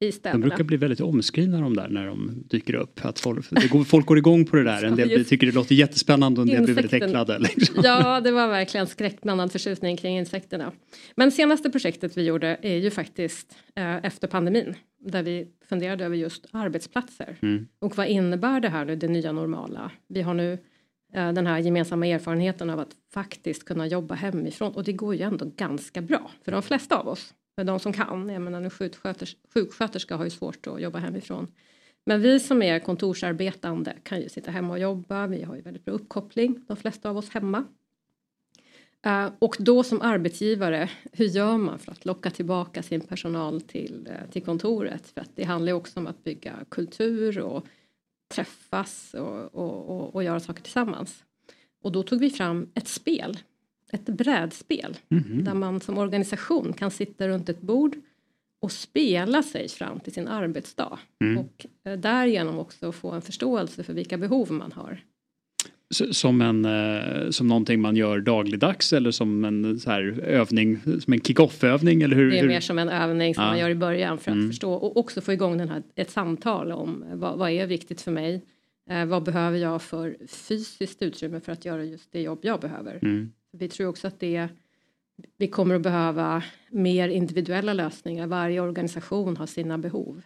i 0.00 0.12
städerna. 0.12 0.42
De 0.42 0.48
brukar 0.48 0.64
bli 0.64 0.76
väldigt 0.76 1.00
omskrivna 1.00 1.60
de 1.60 1.76
där 1.76 1.88
när 1.88 2.06
de 2.06 2.44
dyker 2.48 2.74
upp. 2.74 3.04
Att 3.04 3.18
folk, 3.18 3.46
folk 3.86 4.06
går 4.06 4.18
igång 4.18 4.46
på 4.46 4.56
det 4.56 4.64
där. 4.64 4.84
En 4.84 4.96
del 4.96 5.24
tycker 5.24 5.46
det 5.46 5.54
låter 5.54 5.74
jättespännande 5.74 6.40
och 6.40 6.46
en 6.46 6.54
del 6.54 6.64
blir 6.64 6.74
väldigt 6.74 6.92
äcklade. 6.92 7.38
Liksom. 7.38 7.80
Ja, 7.84 8.20
det 8.20 8.32
var 8.32 8.48
verkligen 8.48 8.86
skräckblandad 8.86 9.52
förtjusning 9.52 9.96
kring 9.96 10.18
insekterna. 10.18 10.72
Men 11.14 11.32
senaste 11.32 11.70
projektet 11.70 12.16
vi 12.16 12.22
gjorde 12.22 12.58
är 12.62 12.76
ju 12.76 12.90
faktiskt 12.90 13.56
eh, 13.76 13.96
efter 13.96 14.28
pandemin. 14.28 14.74
Där 15.00 15.22
vi 15.22 15.46
funderade 15.68 16.04
över 16.04 16.16
just 16.16 16.46
arbetsplatser. 16.52 17.36
Mm. 17.42 17.66
Och 17.78 17.96
vad 17.96 18.06
innebär 18.06 18.60
det 18.60 18.68
här 18.68 18.84
nu, 18.84 18.96
det 18.96 19.08
nya 19.08 19.32
normala? 19.32 19.90
Vi 20.08 20.22
har 20.22 20.34
nu 20.34 20.52
eh, 21.14 21.32
den 21.32 21.46
här 21.46 21.58
gemensamma 21.58 22.06
erfarenheten 22.06 22.70
av 22.70 22.80
att 22.80 22.90
faktiskt 23.14 23.64
kunna 23.64 23.86
jobba 23.86 24.14
hemifrån. 24.14 24.72
Och 24.72 24.84
det 24.84 24.92
går 24.92 25.14
ju 25.14 25.22
ändå 25.22 25.50
ganska 25.56 26.02
bra 26.02 26.30
för 26.44 26.52
de 26.52 26.62
flesta 26.62 26.96
av 26.96 27.08
oss 27.08 27.34
de 27.64 27.80
som 27.80 27.92
kan. 27.92 28.28
Jag 28.28 28.42
menar, 28.42 28.62
en 28.62 28.70
sjuksköterska, 28.70 29.38
sjuksköterska 29.54 30.16
har 30.16 30.24
ju 30.24 30.30
svårt 30.30 30.66
att 30.66 30.82
jobba 30.82 30.98
hemifrån. 30.98 31.52
Men 32.04 32.20
vi 32.20 32.40
som 32.40 32.62
är 32.62 32.78
kontorsarbetande 32.78 33.96
kan 34.02 34.20
ju 34.20 34.28
sitta 34.28 34.50
hemma 34.50 34.72
och 34.72 34.78
jobba. 34.78 35.26
Vi 35.26 35.42
har 35.42 35.56
ju 35.56 35.62
väldigt 35.62 35.84
bra 35.84 35.94
uppkoppling, 35.94 36.64
de 36.68 36.76
flesta 36.76 37.10
av 37.10 37.16
oss 37.16 37.30
hemma. 37.30 37.64
Uh, 39.06 39.32
och 39.38 39.56
då 39.58 39.82
som 39.82 40.02
arbetsgivare, 40.02 40.90
hur 41.12 41.24
gör 41.24 41.58
man 41.58 41.78
för 41.78 41.92
att 41.92 42.04
locka 42.04 42.30
tillbaka 42.30 42.82
sin 42.82 43.00
personal 43.00 43.60
till, 43.60 44.08
uh, 44.10 44.30
till 44.30 44.42
kontoret? 44.42 45.06
För 45.06 45.20
att 45.20 45.30
det 45.34 45.44
handlar 45.44 45.72
ju 45.72 45.76
också 45.76 46.00
om 46.00 46.06
att 46.06 46.24
bygga 46.24 46.54
kultur 46.68 47.40
och 47.40 47.66
träffas 48.28 49.14
och, 49.14 49.54
och, 49.54 49.90
och, 49.90 50.14
och 50.14 50.24
göra 50.24 50.40
saker 50.40 50.62
tillsammans. 50.62 51.24
Och 51.82 51.92
då 51.92 52.02
tog 52.02 52.20
vi 52.20 52.30
fram 52.30 52.70
ett 52.74 52.88
spel 52.88 53.38
ett 53.92 54.06
brädspel 54.06 54.96
mm 55.10 55.24
-hmm. 55.24 55.42
där 55.42 55.54
man 55.54 55.80
som 55.80 55.98
organisation 55.98 56.72
kan 56.72 56.90
sitta 56.90 57.28
runt 57.28 57.48
ett 57.48 57.60
bord 57.60 57.96
och 58.60 58.72
spela 58.72 59.42
sig 59.42 59.68
fram 59.68 60.00
till 60.00 60.12
sin 60.12 60.28
arbetsdag. 60.28 60.98
Mm. 61.24 61.38
Och 61.38 61.66
eh, 61.84 61.98
därigenom 61.98 62.58
också 62.58 62.92
få 62.92 63.10
en 63.10 63.22
förståelse 63.22 63.82
för 63.82 63.92
vilka 63.92 64.18
behov 64.18 64.52
man 64.52 64.72
har. 64.72 65.00
Som, 66.10 66.40
en, 66.40 66.64
eh, 66.64 67.30
som 67.30 67.48
någonting 67.48 67.80
man 67.80 67.96
gör 67.96 68.20
dagligdags 68.20 68.92
eller 68.92 69.10
som 69.10 69.44
en 69.44 69.80
så 69.80 69.90
här 69.90 70.20
övning, 70.20 70.80
som 71.00 71.12
en 71.12 71.20
kick-off-övning? 71.20 72.02
Eller 72.02 72.16
hur, 72.16 72.30
det 72.30 72.38
är 72.38 72.46
mer 72.46 72.60
som 72.60 72.78
en 72.78 72.88
övning 72.88 73.34
som 73.34 73.44
ja. 73.44 73.50
man 73.50 73.58
gör 73.58 73.70
i 73.70 73.74
början 73.74 74.18
för 74.18 74.30
att 74.30 74.36
mm. 74.36 74.48
förstå 74.48 74.72
och 74.72 74.96
också 74.96 75.20
få 75.20 75.32
igång 75.32 75.58
den 75.58 75.68
här, 75.68 75.82
ett 75.94 76.10
samtal 76.10 76.72
om 76.72 77.04
vad, 77.12 77.38
vad 77.38 77.50
är 77.50 77.66
viktigt 77.66 78.00
för 78.00 78.10
mig? 78.10 78.42
Eh, 78.90 79.06
vad 79.06 79.22
behöver 79.22 79.58
jag 79.58 79.82
för 79.82 80.16
fysiskt 80.28 81.02
utrymme 81.02 81.40
för 81.40 81.52
att 81.52 81.64
göra 81.64 81.84
just 81.84 82.12
det 82.12 82.20
jobb 82.20 82.38
jag 82.42 82.60
behöver? 82.60 82.98
Mm. 83.02 83.32
Vi 83.52 83.68
tror 83.68 83.88
också 83.88 84.06
att 84.06 84.20
det 84.20 84.48
vi 85.36 85.48
kommer 85.48 85.74
att 85.74 85.82
behöva 85.82 86.42
mer 86.70 87.08
individuella 87.08 87.72
lösningar. 87.72 88.26
Varje 88.26 88.60
organisation 88.60 89.36
har 89.36 89.46
sina 89.46 89.78
behov. 89.78 90.22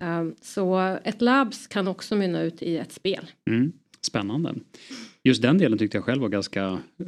Ehm, 0.00 0.34
så 0.40 0.98
ett 1.04 1.22
labs 1.22 1.66
kan 1.66 1.88
också 1.88 2.16
mynna 2.16 2.42
ut 2.42 2.62
i 2.62 2.76
ett 2.76 2.92
spel. 2.92 3.30
Mm. 3.50 3.72
Spännande. 4.00 4.54
Just 5.22 5.42
den 5.42 5.58
delen 5.58 5.78
tyckte 5.78 5.96
jag 5.96 6.04
själv 6.04 6.22
var 6.22 6.28
ganska, 6.28 6.64
eh, 6.98 7.06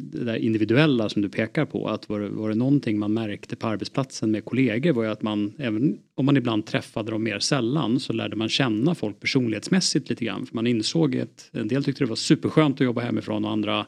det 0.00 0.24
där 0.24 0.36
individuella 0.36 1.08
som 1.08 1.22
du 1.22 1.28
pekar 1.28 1.64
på, 1.64 1.88
att 1.88 2.08
var, 2.08 2.20
var 2.20 2.48
det 2.48 2.54
någonting 2.54 2.98
man 2.98 3.14
märkte 3.14 3.56
på 3.56 3.66
arbetsplatsen 3.66 4.30
med 4.30 4.44
kollegor 4.44 4.92
var 4.92 5.04
ju 5.04 5.10
att 5.10 5.22
man, 5.22 5.52
även 5.58 5.98
om 6.14 6.26
man 6.26 6.36
ibland 6.36 6.66
träffade 6.66 7.10
dem 7.10 7.22
mer 7.22 7.38
sällan, 7.38 8.00
så 8.00 8.12
lärde 8.12 8.36
man 8.36 8.48
känna 8.48 8.94
folk 8.94 9.20
personlighetsmässigt 9.20 10.08
lite 10.08 10.24
grann. 10.24 10.46
För 10.46 10.54
man 10.54 10.66
insåg 10.66 11.16
att 11.16 11.50
en 11.52 11.68
del 11.68 11.84
tyckte 11.84 12.04
det 12.04 12.08
var 12.08 12.16
superskönt 12.16 12.80
att 12.80 12.84
jobba 12.84 13.00
hemifrån 13.00 13.44
och 13.44 13.50
andra 13.50 13.86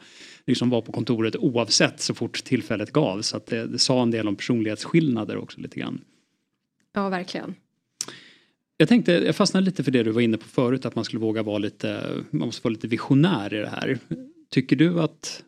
liksom 0.48 0.70
var 0.70 0.80
på 0.80 0.92
kontoret 0.92 1.36
oavsett 1.36 2.00
så 2.00 2.14
fort 2.14 2.44
tillfället 2.44 2.92
gavs. 2.92 3.26
Så 3.26 3.36
att 3.36 3.46
det, 3.46 3.66
det 3.66 3.78
sa 3.78 4.02
en 4.02 4.10
del 4.10 4.28
om 4.28 4.36
personlighetsskillnader 4.36 5.36
också 5.36 5.60
lite 5.60 5.80
grann. 5.80 6.00
Ja, 6.94 7.08
verkligen. 7.08 7.54
Jag 8.76 8.88
tänkte, 8.88 9.12
jag 9.12 9.36
fastnade 9.36 9.66
lite 9.66 9.84
för 9.84 9.90
det 9.90 10.02
du 10.02 10.10
var 10.10 10.20
inne 10.20 10.36
på 10.36 10.48
förut, 10.48 10.84
att 10.84 10.94
man 10.94 11.04
skulle 11.04 11.20
våga 11.20 11.42
vara 11.42 11.58
lite, 11.58 12.10
man 12.30 12.46
måste 12.46 12.64
vara 12.64 12.72
lite 12.72 12.88
visionär 12.88 13.54
i 13.54 13.58
det 13.58 13.68
här. 13.68 13.98
Tycker 14.50 14.76
du 14.76 15.00
att, 15.00 15.44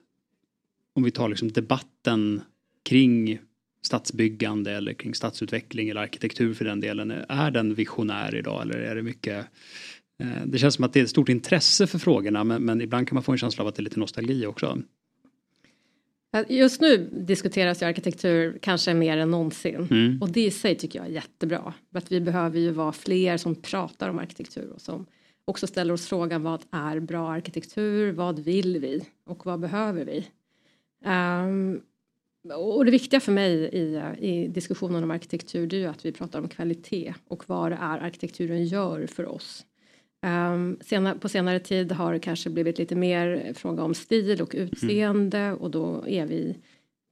om 0.95 1.03
vi 1.03 1.11
tar 1.11 1.29
liksom 1.29 1.53
debatten 1.53 2.43
kring 2.83 3.39
stadsbyggande 3.83 4.73
eller 4.73 4.93
kring 4.93 5.15
stadsutveckling 5.15 5.89
eller 5.89 6.01
arkitektur 6.01 6.55
för 6.55 6.65
den 6.65 6.81
delen, 6.81 7.11
är 7.29 7.51
den 7.51 7.75
visionär 7.75 8.35
idag 8.35 8.63
eller 8.63 8.79
är 8.79 8.95
det 8.95 9.03
mycket 9.03 9.47
det 10.47 10.59
känns 10.59 10.75
som 10.75 10.85
att 10.85 10.93
det 10.93 11.01
är 11.01 11.05
ett 11.05 11.11
stort 11.11 11.29
intresse 11.29 11.87
för 11.87 11.99
frågorna 11.99 12.45
men, 12.45 12.63
men 12.63 12.81
ibland 12.81 13.09
kan 13.09 13.15
man 13.15 13.23
få 13.23 13.33
en 13.33 13.39
känsla 13.39 13.65
av 13.65 13.69
att 13.69 13.75
det 13.75 13.81
är 13.81 13.85
lite 13.85 14.01
nostalgi 14.01 14.47
också. 14.47 14.79
Just 16.49 16.81
nu 16.81 17.11
diskuteras 17.13 17.83
ju 17.83 17.87
arkitektur 17.87 18.59
kanske 18.63 18.95
mer 18.95 19.17
än 19.17 19.31
någonsin 19.31 19.89
mm. 19.91 20.23
och 20.23 20.31
det 20.31 20.45
i 20.45 20.51
sig 20.51 20.75
tycker 20.75 20.99
jag 20.99 21.09
är 21.09 21.13
jättebra. 21.13 21.75
För 21.93 21.99
att 21.99 22.13
vi 22.13 22.21
behöver 22.21 22.59
ju 22.59 22.71
vara 22.71 22.93
fler 22.93 23.37
som 23.37 23.55
pratar 23.55 24.09
om 24.09 24.19
arkitektur 24.19 24.71
och 24.75 24.81
som 24.81 25.07
också 25.45 25.67
ställer 25.67 25.95
oss 25.95 26.07
frågan 26.07 26.43
vad 26.43 26.63
är 26.71 27.01
bra 27.01 27.31
arkitektur, 27.31 28.13
vad 28.13 28.39
vill 28.39 28.79
vi 28.79 29.07
och 29.25 29.47
vad 29.47 29.61
behöver 29.61 30.05
vi? 30.05 30.27
Um, 31.05 31.81
och 32.55 32.85
det 32.85 32.91
viktiga 32.91 33.21
för 33.21 33.33
mig 33.33 33.53
i, 33.53 34.03
i 34.19 34.49
diskussionen 34.49 35.05
om 35.05 35.11
arkitektur 35.11 35.67
det 35.67 35.77
är 35.77 35.81
ju 35.81 35.87
att 35.87 36.05
vi 36.05 36.13
pratar 36.13 36.39
om 36.39 36.49
kvalitet 36.49 37.15
och 37.29 37.49
vad 37.49 37.73
det 37.73 37.79
är 37.81 37.99
arkitekturen 37.99 38.65
gör 38.65 39.07
för 39.07 39.27
oss. 39.27 39.65
Um, 40.27 40.79
sena, 40.81 41.15
på 41.15 41.29
senare 41.29 41.59
tid 41.59 41.93
har 41.93 42.13
det 42.13 42.19
kanske 42.19 42.51
blivit 42.51 42.79
lite 42.79 42.95
mer 42.95 43.53
fråga 43.55 43.83
om 43.83 43.95
stil 43.95 44.43
och 44.43 44.55
utseende 44.55 45.39
mm. 45.39 45.57
och 45.57 45.71
då 45.71 46.09
är 46.09 46.27
vi 46.27 46.57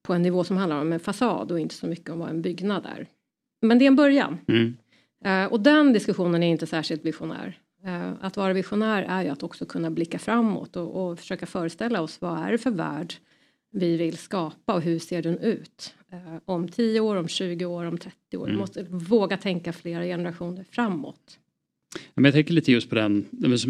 på 0.03 0.15
en 0.15 0.23
nivå 0.23 0.45
som 0.45 0.57
handlar 0.57 0.81
om 0.81 0.93
en 0.93 1.01
fasad 1.01 1.53
och 1.53 1.61
inte 1.61 1.75
så 1.75 1.87
mycket 1.87 2.11
om 2.11 2.19
vad 2.19 2.31
en 2.31 2.43
byggnad 2.43 2.87
är. 2.87 3.07
Men 3.63 3.79
det 3.79 3.85
är 3.85 3.87
en 3.87 3.97
början. 3.97 4.39
Mm. 4.49 4.77
Uh, 5.27 5.53
och 5.53 5.61
den 5.61 5.93
diskussionen 5.93 6.43
är 6.43 6.51
inte 6.51 6.67
särskilt 6.67 7.05
visionär. 7.05 7.59
Uh, 7.85 8.13
att 8.21 8.37
vara 8.37 8.53
visionär 8.53 9.03
är 9.03 9.23
ju 9.23 9.29
att 9.29 9.43
också 9.43 9.67
kunna 9.67 9.91
blicka 9.91 10.19
framåt 10.19 10.77
och, 10.77 11.11
och, 11.11 11.19
försöka 11.19 11.47
föreställa 11.47 12.03
oss 12.03 12.21
vad 12.21 12.39
är 12.39 12.53
det 12.53 12.59
för 12.59 12.71
värld 12.71 13.15
vi 13.71 13.97
vill 13.97 14.17
skapa 14.17 14.75
och 14.75 14.83
hur 14.83 14.99
ser 14.99 15.23
den 15.23 15.39
ut? 15.39 15.95
Uh, 16.13 16.39
om 16.45 16.69
10 16.69 17.01
år, 17.01 17.17
om 17.17 17.29
20 17.29 17.65
år, 17.65 17.85
om 17.85 17.99
30 17.99 18.37
år. 18.37 18.45
Mm. 18.45 18.57
Vi 18.57 18.61
måste 18.61 18.83
våga 18.89 19.37
tänka 19.37 19.73
flera 19.73 20.05
generationer 20.05 20.65
framåt. 20.71 21.39
Men 22.15 22.25
jag 22.25 22.35
tänker 22.35 22.53
lite 22.53 22.73
just 22.73 22.89
på 22.89 22.95
den, 22.95 23.25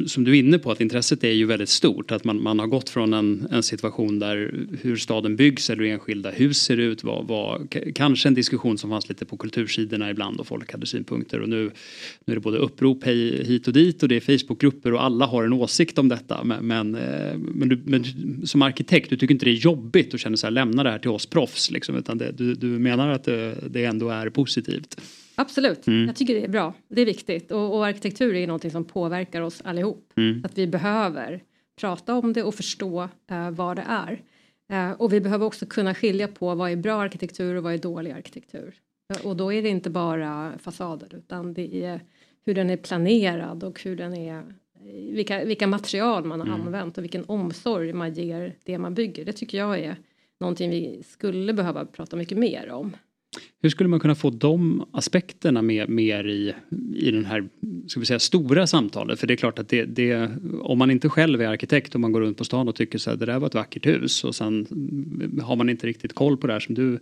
som 0.06 0.24
du 0.24 0.30
är 0.30 0.38
inne 0.38 0.58
på, 0.58 0.70
att 0.70 0.80
intresset 0.80 1.24
är 1.24 1.32
ju 1.32 1.46
väldigt 1.46 1.68
stort. 1.68 2.10
Att 2.10 2.24
man, 2.24 2.42
man 2.42 2.58
har 2.58 2.66
gått 2.66 2.90
från 2.90 3.14
en, 3.14 3.48
en 3.50 3.62
situation 3.62 4.18
där 4.18 4.66
hur 4.82 4.96
staden 4.96 5.36
byggs 5.36 5.70
eller 5.70 5.82
hur 5.82 5.90
enskilda 5.90 6.30
hus 6.30 6.58
ser 6.58 6.76
ut 6.76 7.04
var, 7.04 7.22
var 7.22 7.66
kanske 7.94 8.28
en 8.28 8.34
diskussion 8.34 8.78
som 8.78 8.90
fanns 8.90 9.08
lite 9.08 9.24
på 9.24 9.36
kultursidorna 9.36 10.10
ibland 10.10 10.40
och 10.40 10.46
folk 10.46 10.72
hade 10.72 10.86
synpunkter. 10.86 11.40
Och 11.40 11.48
nu, 11.48 11.70
nu 12.24 12.32
är 12.32 12.34
det 12.34 12.40
både 12.40 12.58
upprop 12.58 13.04
hit 13.04 13.66
och 13.66 13.72
dit 13.72 14.02
och 14.02 14.08
det 14.08 14.16
är 14.16 14.38
Facebookgrupper 14.38 14.92
och 14.92 15.02
alla 15.02 15.26
har 15.26 15.44
en 15.44 15.52
åsikt 15.52 15.98
om 15.98 16.08
detta. 16.08 16.44
Men, 16.44 16.66
men, 16.66 16.94
eh, 16.94 17.38
men, 17.38 17.68
du, 17.68 17.80
men 17.84 18.04
som 18.46 18.62
arkitekt, 18.62 19.10
du 19.10 19.16
tycker 19.16 19.34
inte 19.34 19.44
det 19.44 19.50
är 19.50 19.52
jobbigt 19.52 20.14
och 20.14 20.20
känner 20.20 20.36
så 20.36 20.46
här, 20.46 20.50
lämna 20.50 20.82
det 20.82 20.90
här 20.90 20.98
till 20.98 21.10
oss 21.10 21.26
proffs. 21.26 21.70
Liksom, 21.70 21.96
utan 21.96 22.18
det, 22.18 22.32
du, 22.32 22.54
du 22.54 22.66
menar 22.66 23.08
att 23.08 23.24
det, 23.24 23.54
det 23.70 23.84
ändå 23.84 24.08
är 24.08 24.30
positivt. 24.30 25.00
Absolut, 25.40 25.86
mm. 25.86 26.06
jag 26.06 26.16
tycker 26.16 26.34
det 26.34 26.44
är 26.44 26.48
bra. 26.48 26.74
Det 26.88 27.00
är 27.00 27.06
viktigt 27.06 27.50
och, 27.50 27.76
och 27.76 27.86
arkitektur 27.86 28.34
är 28.34 28.46
någonting 28.46 28.70
som 28.70 28.84
påverkar 28.84 29.40
oss 29.40 29.62
allihop. 29.64 30.12
Mm. 30.16 30.44
Att 30.44 30.58
vi 30.58 30.66
behöver 30.66 31.42
prata 31.80 32.14
om 32.14 32.32
det 32.32 32.42
och 32.42 32.54
förstå 32.54 33.02
uh, 33.30 33.50
vad 33.50 33.76
det 33.76 33.84
är. 33.88 34.22
Uh, 34.72 34.92
och 34.92 35.12
vi 35.12 35.20
behöver 35.20 35.46
också 35.46 35.66
kunna 35.66 35.94
skilja 35.94 36.28
på 36.28 36.54
vad 36.54 36.70
är 36.70 36.76
bra 36.76 37.02
arkitektur 37.02 37.54
och 37.54 37.62
vad 37.62 37.74
är 37.74 37.78
dålig 37.78 38.10
arkitektur. 38.10 38.74
Uh, 39.14 39.26
och 39.26 39.36
då 39.36 39.52
är 39.52 39.62
det 39.62 39.68
inte 39.68 39.90
bara 39.90 40.52
fasader 40.58 41.14
utan 41.14 41.54
det 41.54 41.84
är 41.84 42.00
hur 42.46 42.54
den 42.54 42.70
är 42.70 42.76
planerad 42.76 43.64
och 43.64 43.82
hur 43.82 43.96
den 43.96 44.14
är 44.14 44.44
vilka, 45.12 45.44
vilka 45.44 45.66
material 45.66 46.24
man 46.24 46.40
har 46.40 46.46
mm. 46.46 46.60
använt 46.60 46.98
och 46.98 47.04
vilken 47.04 47.24
omsorg 47.26 47.92
man 47.92 48.14
ger 48.14 48.56
det 48.64 48.78
man 48.78 48.94
bygger. 48.94 49.24
Det 49.24 49.32
tycker 49.32 49.58
jag 49.58 49.78
är 49.78 49.96
någonting 50.40 50.70
vi 50.70 51.02
skulle 51.06 51.52
behöva 51.52 51.84
prata 51.84 52.16
mycket 52.16 52.38
mer 52.38 52.70
om. 52.70 52.96
Hur 53.62 53.68
skulle 53.68 53.88
man 53.88 54.00
kunna 54.00 54.14
få 54.14 54.30
de 54.30 54.84
aspekterna 54.92 55.62
med, 55.62 55.88
mer 55.88 56.28
i, 56.28 56.54
i 56.94 57.10
den 57.10 57.24
här 57.24 57.48
ska 57.86 58.00
vi 58.00 58.06
säga, 58.06 58.18
stora 58.18 58.66
samtalet? 58.66 59.20
För 59.20 59.26
det 59.26 59.34
är 59.34 59.36
klart 59.36 59.58
att 59.58 59.68
det, 59.68 59.84
det, 59.84 60.30
om 60.62 60.78
man 60.78 60.90
inte 60.90 61.08
själv 61.08 61.42
är 61.42 61.48
arkitekt 61.48 61.94
och 61.94 62.00
man 62.00 62.12
går 62.12 62.20
runt 62.20 62.38
på 62.38 62.44
stan 62.44 62.68
och 62.68 62.74
tycker 62.74 62.98
så 62.98 63.10
här, 63.10 63.16
det 63.16 63.26
där 63.26 63.38
var 63.38 63.46
ett 63.46 63.54
vackert 63.54 63.86
hus 63.86 64.24
och 64.24 64.34
sen 64.34 64.66
har 65.42 65.56
man 65.56 65.68
inte 65.68 65.86
riktigt 65.86 66.14
koll 66.14 66.36
på 66.36 66.46
det 66.46 66.52
här 66.52 66.60
som 66.60 66.74
du 66.74 66.92
är 66.94 67.00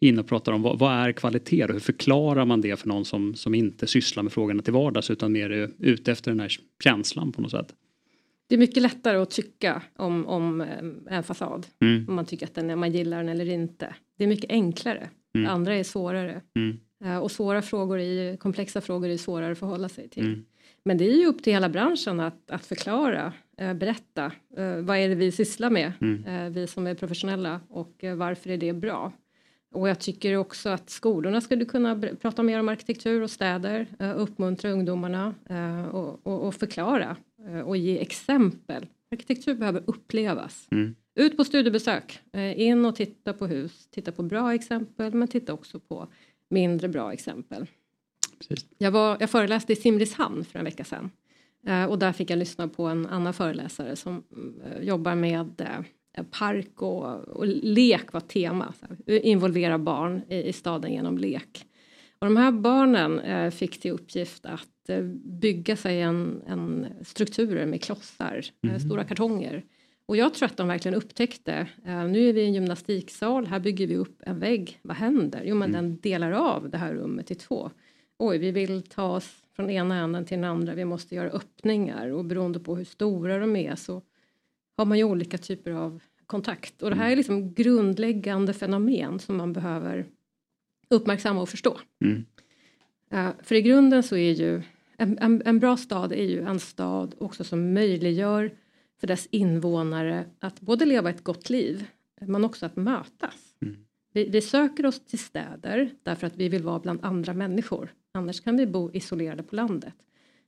inne 0.00 0.20
och 0.20 0.28
pratar 0.28 0.52
om. 0.52 0.62
Vad, 0.62 0.78
vad 0.78 0.92
är 0.92 1.12
kvalitet 1.12 1.64
och 1.64 1.72
hur 1.72 1.80
förklarar 1.80 2.44
man 2.44 2.60
det 2.60 2.76
för 2.76 2.88
någon 2.88 3.04
som, 3.04 3.34
som 3.34 3.54
inte 3.54 3.86
sysslar 3.86 4.22
med 4.22 4.32
frågorna 4.32 4.62
till 4.62 4.72
vardags 4.72 5.10
utan 5.10 5.32
mer 5.32 5.50
är 5.50 5.70
ute 5.78 6.12
efter 6.12 6.30
den 6.30 6.40
här 6.40 6.52
känslan 6.82 7.32
på 7.32 7.42
något 7.42 7.50
sätt? 7.50 7.74
Det 8.48 8.54
är 8.54 8.58
mycket 8.58 8.82
lättare 8.82 9.16
att 9.16 9.30
tycka 9.30 9.82
om, 9.96 10.26
om 10.26 10.60
eh, 10.60 11.16
en 11.16 11.22
fasad. 11.22 11.66
Mm. 11.80 12.04
Om 12.08 12.14
man 12.14 12.26
tycker 12.26 12.46
att 12.46 12.54
den, 12.54 12.78
man 12.78 12.92
gillar 12.92 13.16
den 13.16 13.28
eller 13.28 13.48
inte. 13.48 13.94
Det 14.18 14.24
är 14.24 14.28
mycket 14.28 14.50
enklare. 14.50 15.08
Mm. 15.38 15.44
Det 15.44 15.50
andra 15.54 15.74
är 15.74 15.84
svårare. 15.84 16.40
Mm. 16.56 16.78
Uh, 17.04 17.18
och 17.18 17.30
svåra 17.30 17.62
frågor, 17.62 17.98
är, 17.98 18.36
komplexa 18.36 18.80
frågor 18.80 19.08
är 19.08 19.16
svårare 19.16 19.52
att 19.52 19.58
förhålla 19.58 19.88
sig 19.88 20.08
till. 20.08 20.26
Mm. 20.26 20.44
Men 20.84 20.98
det 20.98 21.04
är 21.04 21.16
ju 21.16 21.26
upp 21.26 21.42
till 21.42 21.52
hela 21.52 21.68
branschen 21.68 22.20
att, 22.20 22.50
att 22.50 22.66
förklara, 22.66 23.32
uh, 23.62 23.74
berätta. 23.74 24.32
Uh, 24.58 24.76
vad 24.80 24.96
är 24.96 25.08
det 25.08 25.14
vi 25.14 25.32
sysslar 25.32 25.70
med, 25.70 25.92
mm. 26.00 26.52
vi 26.52 26.66
som 26.66 26.86
är 26.86 26.94
professionella 26.94 27.60
och 27.68 28.04
varför 28.16 28.50
är 28.50 28.56
det 28.56 28.72
bra? 28.72 29.12
Och 29.74 29.88
jag 29.88 30.00
tycker 30.00 30.36
också 30.36 30.68
att 30.68 30.90
skolorna 30.90 31.40
skulle 31.40 31.64
kunna 31.64 32.02
prata 32.20 32.42
mer 32.42 32.60
om 32.60 32.68
arkitektur 32.68 33.22
och 33.22 33.30
städer, 33.30 33.86
uppmuntra 34.16 34.70
ungdomarna 34.70 35.34
och, 35.92 36.26
och, 36.26 36.46
och 36.46 36.54
förklara 36.54 37.16
och 37.64 37.76
ge 37.76 37.98
exempel. 37.98 38.86
Arkitektur 39.10 39.54
behöver 39.54 39.82
upplevas. 39.86 40.68
Mm. 40.70 40.94
Ut 41.14 41.36
på 41.36 41.44
studiebesök, 41.44 42.20
eh, 42.32 42.60
in 42.60 42.84
och 42.84 42.96
titta 42.96 43.32
på 43.32 43.46
hus, 43.46 43.88
titta 43.90 44.12
på 44.12 44.22
bra 44.22 44.54
exempel 44.54 45.14
men 45.14 45.28
titta 45.28 45.52
också 45.52 45.80
på 45.80 46.08
mindre 46.50 46.88
bra 46.88 47.12
exempel. 47.12 47.66
Jag, 48.78 48.90
var, 48.90 49.16
jag 49.20 49.30
föreläste 49.30 49.72
i 49.72 49.76
Simrishamn 49.76 50.44
för 50.44 50.58
en 50.58 50.64
vecka 50.64 50.84
sedan 50.84 51.10
eh, 51.66 51.84
och 51.84 51.98
där 51.98 52.12
fick 52.12 52.30
jag 52.30 52.38
lyssna 52.38 52.68
på 52.68 52.86
en 52.86 53.06
annan 53.06 53.34
föreläsare 53.34 53.96
som 53.96 54.22
eh, 54.64 54.82
jobbar 54.82 55.14
med 55.14 55.66
park 56.30 56.82
och, 56.82 57.04
och 57.28 57.46
lek 57.46 58.12
var 58.12 58.20
tema. 58.20 58.74
Involvera 59.06 59.78
barn 59.78 60.22
i, 60.28 60.42
i, 60.42 60.52
staden 60.52 60.92
genom 60.92 61.18
lek. 61.18 61.66
Och 62.18 62.26
de 62.26 62.36
här 62.36 62.52
barnen 62.52 63.52
fick 63.52 63.80
till 63.80 63.90
uppgift 63.90 64.46
att 64.46 64.90
bygga 65.24 65.76
sig 65.76 66.00
en, 66.00 66.42
en 66.46 66.86
strukturer 67.04 67.66
med 67.66 67.82
klossar, 67.82 68.44
mm. 68.62 68.80
stora 68.80 69.04
kartonger 69.04 69.64
och 70.08 70.16
jag 70.16 70.34
tror 70.34 70.46
att 70.46 70.56
de 70.56 70.68
verkligen 70.68 70.94
upptäckte, 70.94 71.66
nu 71.84 72.28
är 72.28 72.32
vi 72.32 72.40
i 72.40 72.44
en 72.44 72.54
gymnastiksal, 72.54 73.46
här 73.46 73.60
bygger 73.60 73.86
vi 73.86 73.96
upp 73.96 74.22
en 74.26 74.38
vägg, 74.38 74.78
vad 74.82 74.96
händer? 74.96 75.42
Jo 75.44 75.56
men 75.56 75.70
mm. 75.70 75.84
den 75.84 76.00
delar 76.00 76.32
av 76.32 76.70
det 76.70 76.78
här 76.78 76.94
rummet 76.94 77.30
i 77.30 77.34
två. 77.34 77.70
Oj, 78.18 78.38
vi 78.38 78.50
vill 78.50 78.82
ta 78.82 79.16
oss 79.16 79.44
från 79.56 79.70
ena 79.70 79.96
änden 79.96 80.24
till 80.24 80.36
den 80.36 80.50
andra, 80.50 80.74
vi 80.74 80.84
måste 80.84 81.14
göra 81.14 81.30
öppningar 81.30 82.08
och 82.08 82.24
beroende 82.24 82.60
på 82.60 82.76
hur 82.76 82.84
stora 82.84 83.38
de 83.38 83.56
är 83.56 83.74
så 83.74 84.02
har 84.76 84.84
man 84.84 84.98
ju 84.98 85.04
olika 85.04 85.38
typer 85.38 85.70
av 85.70 86.02
kontakt. 86.26 86.82
Och 86.82 86.90
det 86.90 86.96
här 86.96 87.04
är 87.04 87.08
mm. 87.08 87.16
liksom 87.16 87.54
grundläggande 87.54 88.52
fenomen 88.52 89.18
som 89.18 89.36
man 89.36 89.52
behöver 89.52 90.06
uppmärksamma 90.90 91.42
och 91.42 91.48
förstå. 91.48 91.80
Mm. 92.04 92.24
Uh, 93.14 93.30
för 93.42 93.54
i 93.54 93.62
grunden 93.62 94.02
så 94.02 94.16
är 94.16 94.32
ju 94.32 94.62
en, 94.96 95.18
en, 95.18 95.42
en, 95.44 95.58
bra 95.58 95.76
stad 95.76 96.12
är 96.12 96.24
ju 96.24 96.42
en 96.42 96.60
stad 96.60 97.14
också 97.18 97.44
som 97.44 97.74
möjliggör 97.74 98.50
för 99.00 99.06
dess 99.06 99.28
invånare 99.30 100.24
att 100.38 100.60
både 100.60 100.84
leva 100.84 101.10
ett 101.10 101.24
gott 101.24 101.50
liv 101.50 101.84
men 102.20 102.44
också 102.44 102.66
att 102.66 102.76
mötas. 102.76 103.56
Mm. 103.62 103.76
Vi, 104.12 104.28
vi, 104.28 104.40
söker 104.40 104.86
oss 104.86 105.04
till 105.04 105.18
städer 105.18 105.90
därför 106.02 106.26
att 106.26 106.36
vi 106.36 106.48
vill 106.48 106.62
vara 106.62 106.78
bland 106.78 107.04
andra 107.04 107.34
människor. 107.34 107.92
Annars 108.12 108.40
kan 108.40 108.56
vi 108.56 108.66
bo 108.66 108.90
isolerade 108.92 109.42
på 109.42 109.56
landet. 109.56 109.94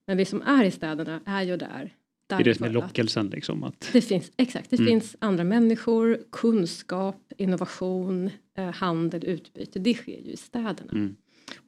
Men 0.07 0.17
vi 0.17 0.25
som 0.25 0.43
är 0.43 0.65
i 0.65 0.71
städerna 0.71 1.21
är 1.27 1.43
ju 1.43 1.57
där. 1.57 1.95
Det 2.39 2.43
är 2.43 2.45
det 2.45 2.55
som 2.55 2.67
är 2.67 2.71
lockelsen 2.71 3.27
liksom? 3.27 3.65
Att... 3.65 3.91
Det 3.93 4.01
finns, 4.01 4.33
exakt, 4.37 4.71
det 4.71 4.79
mm. 4.79 4.89
finns 4.89 5.17
andra 5.19 5.45
människor, 5.45 6.19
kunskap, 6.33 7.33
innovation, 7.37 8.31
eh, 8.57 8.65
handel, 8.65 9.25
utbyte. 9.25 9.79
Det 9.79 9.95
sker 9.95 10.21
ju 10.27 10.33
i 10.33 10.37
städerna. 10.37 10.93
Mm. 10.93 11.17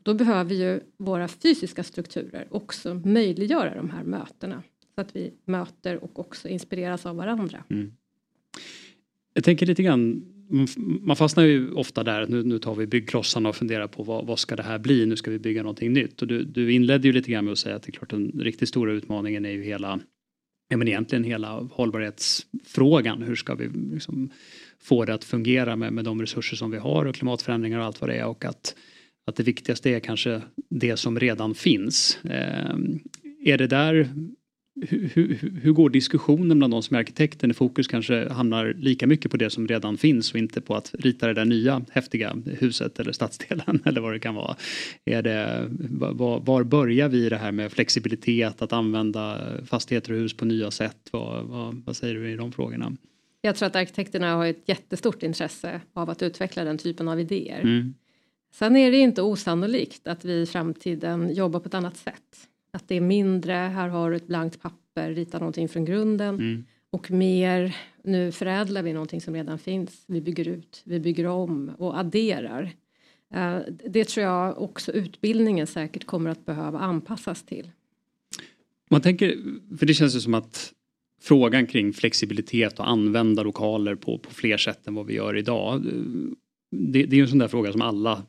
Då 0.02 0.14
behöver 0.14 0.54
ju 0.54 0.80
våra 0.96 1.28
fysiska 1.28 1.82
strukturer 1.82 2.46
också 2.50 2.94
möjliggöra 2.94 3.74
de 3.74 3.90
här 3.90 4.04
mötena. 4.04 4.62
Så 4.94 5.00
att 5.00 5.16
vi 5.16 5.32
möter 5.44 6.04
och 6.04 6.18
också 6.18 6.48
inspireras 6.48 7.06
av 7.06 7.16
varandra. 7.16 7.64
Mm. 7.70 7.92
Jag 9.34 9.44
tänker 9.44 9.66
lite 9.66 9.82
grann 9.82 10.32
man 11.00 11.16
fastnar 11.16 11.44
ju 11.44 11.72
ofta 11.72 12.04
där, 12.04 12.26
nu, 12.26 12.42
nu 12.42 12.58
tar 12.58 12.74
vi 12.74 12.86
byggklossarna 12.86 13.48
och 13.48 13.56
funderar 13.56 13.86
på 13.86 14.02
vad, 14.02 14.26
vad 14.26 14.38
ska 14.38 14.56
det 14.56 14.62
här 14.62 14.78
bli, 14.78 15.06
nu 15.06 15.16
ska 15.16 15.30
vi 15.30 15.38
bygga 15.38 15.62
någonting 15.62 15.92
nytt. 15.92 16.22
Och 16.22 16.28
du, 16.28 16.44
du 16.44 16.72
inledde 16.72 17.08
ju 17.08 17.12
lite 17.12 17.30
grann 17.30 17.44
med 17.44 17.52
att 17.52 17.58
säga 17.58 17.76
att 17.76 17.82
det 17.82 17.90
är 17.90 17.92
klart 17.92 18.10
den 18.10 18.40
riktigt 18.40 18.68
stora 18.68 18.92
utmaningen 18.92 19.44
är 19.44 19.50
ju 19.50 19.62
hela, 19.62 20.00
ja 20.72 20.76
men 20.76 20.88
egentligen 20.88 21.24
hela 21.24 21.68
hållbarhetsfrågan. 21.70 23.22
Hur 23.22 23.34
ska 23.34 23.54
vi 23.54 23.68
liksom 23.68 24.30
få 24.80 25.04
det 25.04 25.14
att 25.14 25.24
fungera 25.24 25.76
med, 25.76 25.92
med 25.92 26.04
de 26.04 26.20
resurser 26.20 26.56
som 26.56 26.70
vi 26.70 26.78
har 26.78 27.04
och 27.04 27.14
klimatförändringar 27.14 27.78
och 27.78 27.84
allt 27.84 28.00
vad 28.00 28.10
det 28.10 28.16
är 28.16 28.26
och 28.26 28.44
att, 28.44 28.74
att 29.26 29.36
det 29.36 29.42
viktigaste 29.42 29.90
är 29.90 30.00
kanske 30.00 30.42
det 30.68 30.96
som 30.96 31.20
redan 31.20 31.54
finns. 31.54 32.18
Eh, 32.24 32.76
är 33.44 33.58
det 33.58 33.66
där 33.66 34.08
hur, 34.80 35.10
hur, 35.14 35.52
hur, 35.62 35.72
går 35.72 35.90
diskussionen 35.90 36.58
bland 36.58 36.72
de 36.72 36.82
som 36.82 36.96
är 36.96 37.00
arkitekter 37.00 37.46
när 37.46 37.54
fokus 37.54 37.86
kanske 37.86 38.28
hamnar 38.28 38.74
lika 38.78 39.06
mycket 39.06 39.30
på 39.30 39.36
det 39.36 39.50
som 39.50 39.68
redan 39.68 39.98
finns 39.98 40.32
och 40.32 40.38
inte 40.38 40.60
på 40.60 40.74
att 40.74 40.94
rita 40.98 41.26
det 41.26 41.34
där 41.34 41.44
nya 41.44 41.84
häftiga 41.90 42.36
huset 42.58 43.00
eller 43.00 43.12
stadsdelen 43.12 43.82
eller 43.84 44.00
vad 44.00 44.12
det 44.12 44.18
kan 44.18 44.34
vara. 44.34 44.56
Är 45.04 45.22
det, 45.22 45.68
var, 45.90 46.40
var 46.40 46.64
börjar 46.64 47.08
vi 47.08 47.28
det 47.28 47.36
här 47.36 47.52
med 47.52 47.72
flexibilitet, 47.72 48.62
att 48.62 48.72
använda 48.72 49.40
fastigheter 49.66 50.12
och 50.12 50.18
hus 50.18 50.34
på 50.36 50.44
nya 50.44 50.70
sätt? 50.70 51.08
Vad, 51.10 51.44
vad, 51.44 51.82
vad 51.86 51.96
säger 51.96 52.14
du 52.14 52.30
i 52.30 52.36
de 52.36 52.52
frågorna? 52.52 52.96
Jag 53.40 53.56
tror 53.56 53.66
att 53.66 53.76
arkitekterna 53.76 54.34
har 54.34 54.46
ett 54.46 54.62
jättestort 54.68 55.22
intresse 55.22 55.80
av 55.92 56.10
att 56.10 56.22
utveckla 56.22 56.64
den 56.64 56.78
typen 56.78 57.08
av 57.08 57.20
idéer. 57.20 57.60
Mm. 57.60 57.94
Sen 58.54 58.76
är 58.76 58.90
det 58.90 58.96
inte 58.98 59.22
osannolikt 59.22 60.06
att 60.06 60.24
vi 60.24 60.42
i 60.42 60.46
framtiden 60.46 61.34
jobbar 61.34 61.60
på 61.60 61.68
ett 61.68 61.74
annat 61.74 61.96
sätt. 61.96 62.48
Att 62.72 62.88
det 62.88 62.94
är 62.94 63.00
mindre, 63.00 63.52
här 63.52 63.88
har 63.88 64.10
du 64.10 64.16
ett 64.16 64.26
blankt 64.26 64.62
papper, 64.62 65.10
rita 65.10 65.38
någonting 65.38 65.68
från 65.68 65.84
grunden. 65.84 66.34
Mm. 66.34 66.64
Och 66.90 67.10
mer, 67.10 67.76
nu 68.04 68.32
förädlar 68.32 68.82
vi 68.82 68.92
någonting 68.92 69.20
som 69.20 69.34
redan 69.34 69.58
finns. 69.58 70.04
Vi 70.06 70.20
bygger 70.20 70.48
ut, 70.48 70.82
vi 70.84 71.00
bygger 71.00 71.26
om 71.26 71.70
och 71.78 71.98
adderar. 71.98 72.62
Uh, 73.34 73.58
det 73.88 74.04
tror 74.04 74.26
jag 74.26 74.62
också 74.62 74.92
utbildningen 74.92 75.66
säkert 75.66 76.06
kommer 76.06 76.30
att 76.30 76.46
behöva 76.46 76.78
anpassas 76.78 77.42
till. 77.42 77.70
Man 78.90 79.00
tänker, 79.00 79.36
för 79.78 79.86
det 79.86 79.94
känns 79.94 80.16
ju 80.16 80.20
som 80.20 80.34
att 80.34 80.72
frågan 81.22 81.66
kring 81.66 81.92
flexibilitet 81.92 82.78
och 82.78 82.88
använda 82.88 83.42
lokaler 83.42 83.94
på, 83.94 84.18
på 84.18 84.30
fler 84.30 84.56
sätt 84.56 84.86
än 84.86 84.94
vad 84.94 85.06
vi 85.06 85.14
gör 85.14 85.36
idag 85.36 85.86
det, 86.74 87.06
det, 87.06 87.16
är 87.16 87.22
en 87.22 87.28
sån 87.28 87.38
där 87.38 87.48
fråga 87.48 87.72
som 87.72 87.82
alla 87.82 88.22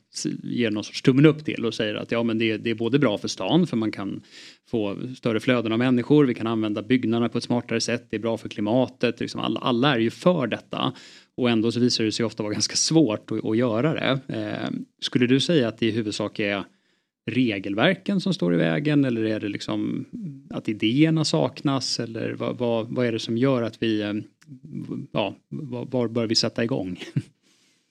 ger 0.44 0.72
någon 0.72 0.84
sorts 0.84 1.02
tummen 1.02 1.26
upp 1.26 1.46
till 1.46 1.66
och 1.66 1.74
säger 1.74 1.96
att 1.96 2.12
ja 2.12 2.24
men 2.24 2.38
det, 2.38 2.58
det, 2.58 2.70
är 2.70 2.76
både 2.76 3.00
bra 3.00 3.18
för 3.18 3.28
stan 3.28 3.68
för 3.68 3.78
man 3.78 3.92
kan 3.92 4.22
få 4.70 4.98
större 5.18 5.40
flöden 5.40 5.72
av 5.72 5.80
människor, 5.80 6.26
vi 6.26 6.34
kan 6.34 6.48
använda 6.48 6.82
byggnaderna 6.82 7.30
på 7.30 7.38
ett 7.38 7.44
smartare 7.44 7.82
sätt, 7.82 8.08
det 8.10 8.16
är 8.16 8.20
bra 8.20 8.38
för 8.38 8.50
klimatet, 8.50 9.20
liksom 9.20 9.42
alla, 9.42 9.60
alla 9.60 9.96
är 9.96 10.00
ju 10.00 10.10
för 10.10 10.48
detta. 10.48 10.94
Och 11.38 11.50
ändå 11.50 11.72
så 11.72 11.80
visar 11.80 12.04
det 12.04 12.12
sig 12.12 12.26
ofta 12.26 12.44
vara 12.44 12.54
ganska 12.54 12.76
svårt 12.76 13.32
att, 13.32 13.46
att 13.46 13.58
göra 13.58 13.94
det. 13.94 14.20
Eh, 14.28 14.70
skulle 15.02 15.28
du 15.28 15.40
säga 15.40 15.68
att 15.68 15.78
det 15.78 15.86
i 15.86 15.92
huvudsak 15.92 16.40
är 16.40 16.64
regelverken 17.32 18.22
som 18.22 18.34
står 18.34 18.54
i 18.54 18.58
vägen 18.58 19.06
eller 19.06 19.26
är 19.26 19.40
det 19.40 19.50
liksom 19.50 20.06
att 20.50 20.70
idéerna 20.70 21.26
saknas 21.26 22.00
eller 22.00 22.34
vad, 22.34 22.58
vad, 22.58 22.88
vad 22.88 23.06
är 23.06 23.12
det 23.12 23.20
som 23.20 23.38
gör 23.38 23.62
att 23.62 23.84
vi, 23.84 24.02
eh, 24.02 24.14
ja, 25.12 25.36
var, 25.50 25.86
var 25.86 26.08
bör 26.08 26.28
vi 26.28 26.36
sätta 26.36 26.64
igång? 26.64 27.00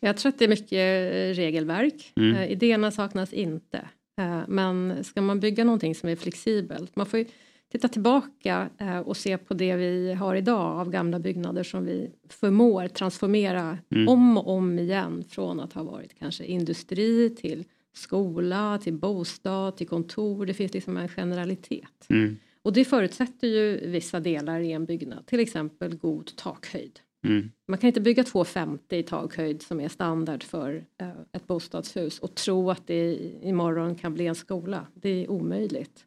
Jag 0.05 0.17
tror 0.17 0.33
att 0.33 0.39
det 0.39 0.45
är 0.45 0.49
mycket 0.49 0.73
eh, 0.73 1.43
regelverk. 1.43 2.13
Mm. 2.17 2.37
Uh, 2.37 2.53
idéerna 2.53 2.91
saknas 2.91 3.33
inte. 3.33 3.89
Uh, 4.21 4.43
men 4.49 5.05
ska 5.05 5.21
man 5.21 5.41
bygga 5.41 5.65
någonting 5.65 5.95
som 5.95 6.09
är 6.09 6.17
flexibelt, 6.17 6.97
man 6.97 7.07
får 7.07 7.19
ju 7.19 7.25
titta 7.73 7.89
tillbaka 7.89 8.69
och 9.05 9.17
se 9.17 9.39
på 9.39 9.55
det 9.55 9.77
vi 9.77 10.13
har 10.13 10.35
idag 10.35 10.81
av 10.81 10.91
gamla 10.91 11.19
byggnader 11.19 11.63
som 11.63 11.85
vi 11.85 12.11
förmår 12.29 12.89
transformera 12.89 13.79
mm. 13.91 14.09
om 14.09 14.39
och 14.39 14.49
om 14.49 14.79
igen 14.79 15.25
från 15.29 15.61
att 15.61 15.73
ha 15.73 15.83
varit 15.83 16.19
kanske 16.19 16.45
industri 16.45 17.35
till 17.41 17.65
skola, 17.95 18.79
till 18.83 18.95
bostad, 18.95 19.77
till 19.77 19.89
kontor. 19.89 20.47
Det 20.47 20.55
finns 20.55 20.75
liksom 20.75 20.97
en 20.97 21.09
generalitet. 21.09 22.07
Mm. 22.09 22.37
Och 22.63 22.73
det 22.73 22.85
förutsätter 22.85 23.49
ju 23.49 23.91
vissa 23.91 24.21
delar 24.21 24.61
i 24.61 24.73
en 24.73 24.85
byggnad, 24.85 25.27
till 25.27 25.41
exempel 25.41 25.97
god 25.97 26.37
takhöjd. 26.37 27.01
Mm. 27.25 27.51
Man 27.69 27.79
kan 27.79 27.89
inte 27.89 28.01
bygga 28.01 28.23
2,50 28.23 28.95
i 28.95 29.03
takhöjd 29.03 29.63
som 29.63 29.81
är 29.81 29.89
standard 29.89 30.43
för 30.43 30.85
eh, 31.01 31.11
ett 31.33 31.47
bostadshus 31.47 32.19
och 32.19 32.35
tro 32.35 32.71
att 32.71 32.87
det 32.87 33.33
imorgon 33.43 33.95
kan 33.95 34.15
bli 34.15 34.27
en 34.27 34.35
skola. 34.35 34.87
Det 34.95 35.09
är 35.09 35.31
omöjligt. 35.31 36.05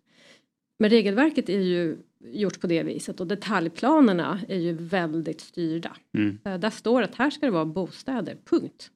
Men 0.80 0.90
regelverket 0.90 1.50
är 1.50 1.62
ju 1.62 1.98
gjort 2.20 2.62
på 2.62 2.68
det 2.68 2.84
viset 2.84 3.20
och 3.20 3.28
detaljplanerna 3.28 4.40
är 4.48 4.60
ju 4.60 4.74
väldigt 4.74 5.42
styrda. 5.42 5.96
Mm. 6.18 6.40
Eh, 6.46 6.58
där 6.58 6.70
står 6.70 7.02
att 7.02 7.16
här 7.16 7.30
ska 7.30 7.46
det 7.46 7.52
vara 7.52 7.66
bostäder, 7.66 8.38
punkt. 8.46 8.92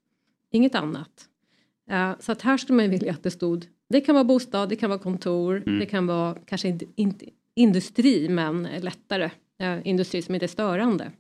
Inget 0.52 0.76
annat. 0.76 1.30
Eh, 1.90 2.12
så 2.20 2.32
att 2.32 2.42
här 2.42 2.58
skulle 2.58 2.76
man 2.76 2.90
vilja 2.90 3.12
att 3.12 3.24
det 3.24 3.32
stod 3.32 3.68
det 3.90 4.02
kan 4.02 4.16
vara 4.16 4.24
bostad, 4.24 4.70
det 4.70 4.76
kan 4.76 4.90
vara 4.90 5.00
kontor, 5.00 5.64
mm. 5.68 5.80
det 5.80 5.86
kan 5.86 6.08
vara 6.08 6.36
kanske 6.46 6.68
inte, 6.68 6.86
inte 6.96 7.26
industri 7.56 8.30
men 8.30 8.64
lättare 8.64 9.30
industri 9.84 10.22
som 10.22 10.36
inte 10.36 10.46
är 10.46 10.48
störande. 10.48 11.12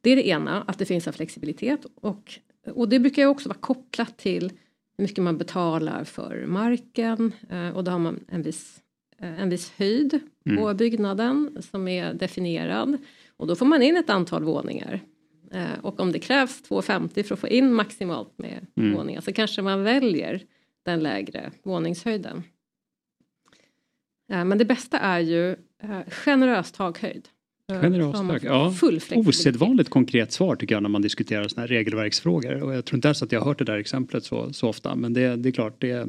Det 0.00 0.10
är 0.10 0.16
det 0.16 0.28
ena, 0.28 0.62
att 0.62 0.78
det 0.78 0.84
finns 0.84 1.06
en 1.06 1.12
flexibilitet 1.12 1.86
och, 1.94 2.38
och 2.66 2.88
det 2.88 2.98
brukar 2.98 3.22
ju 3.22 3.28
också 3.28 3.48
vara 3.48 3.58
kopplat 3.58 4.18
till 4.18 4.52
hur 4.98 5.02
mycket 5.02 5.24
man 5.24 5.38
betalar 5.38 6.04
för 6.04 6.46
marken 6.46 7.32
eh, 7.50 7.68
och 7.68 7.84
då 7.84 7.90
har 7.90 7.98
man 7.98 8.24
en 8.28 8.42
viss, 8.42 8.80
eh, 9.18 9.42
en 9.42 9.50
viss 9.50 9.72
höjd 9.76 10.20
mm. 10.46 10.58
på 10.58 10.74
byggnaden 10.74 11.58
som 11.70 11.88
är 11.88 12.14
definierad 12.14 12.98
och 13.36 13.46
då 13.46 13.56
får 13.56 13.66
man 13.66 13.82
in 13.82 13.96
ett 13.96 14.10
antal 14.10 14.44
våningar. 14.44 15.00
Eh, 15.52 15.78
och 15.82 16.00
om 16.00 16.12
det 16.12 16.18
krävs 16.18 16.62
2,50 16.68 17.22
för 17.22 17.34
att 17.34 17.40
få 17.40 17.48
in 17.48 17.72
maximalt 17.72 18.38
med 18.38 18.66
mm. 18.76 18.94
våningar 18.94 19.20
så 19.20 19.32
kanske 19.32 19.62
man 19.62 19.82
väljer 19.82 20.42
den 20.82 21.00
lägre 21.00 21.50
våningshöjden. 21.62 22.42
Men 24.30 24.58
det 24.58 24.64
bästa 24.64 24.98
är 24.98 25.20
ju 25.20 25.56
generös 26.08 26.72
takhöjd. 26.72 27.28
Generöst 27.72 28.28
tack. 28.28 28.44
Ja. 28.44 28.74
Osedvanligt 29.14 29.90
konkret 29.90 30.32
svar 30.32 30.56
tycker 30.56 30.74
jag 30.74 30.82
när 30.82 30.90
man 30.90 31.02
diskuterar 31.02 31.48
sådana 31.48 31.62
här 31.62 31.68
regelverksfrågor. 31.68 32.62
Och 32.62 32.74
jag 32.74 32.84
tror 32.84 32.96
inte 32.96 33.08
ens 33.08 33.22
att 33.22 33.32
jag 33.32 33.40
har 33.40 33.46
hört 33.46 33.58
det 33.58 33.64
där 33.64 33.78
exemplet 33.78 34.24
så, 34.24 34.52
så 34.52 34.68
ofta. 34.68 34.94
Men 34.94 35.12
det, 35.12 35.36
det 35.36 35.48
är 35.48 35.52
klart, 35.52 35.80
det, 35.80 36.08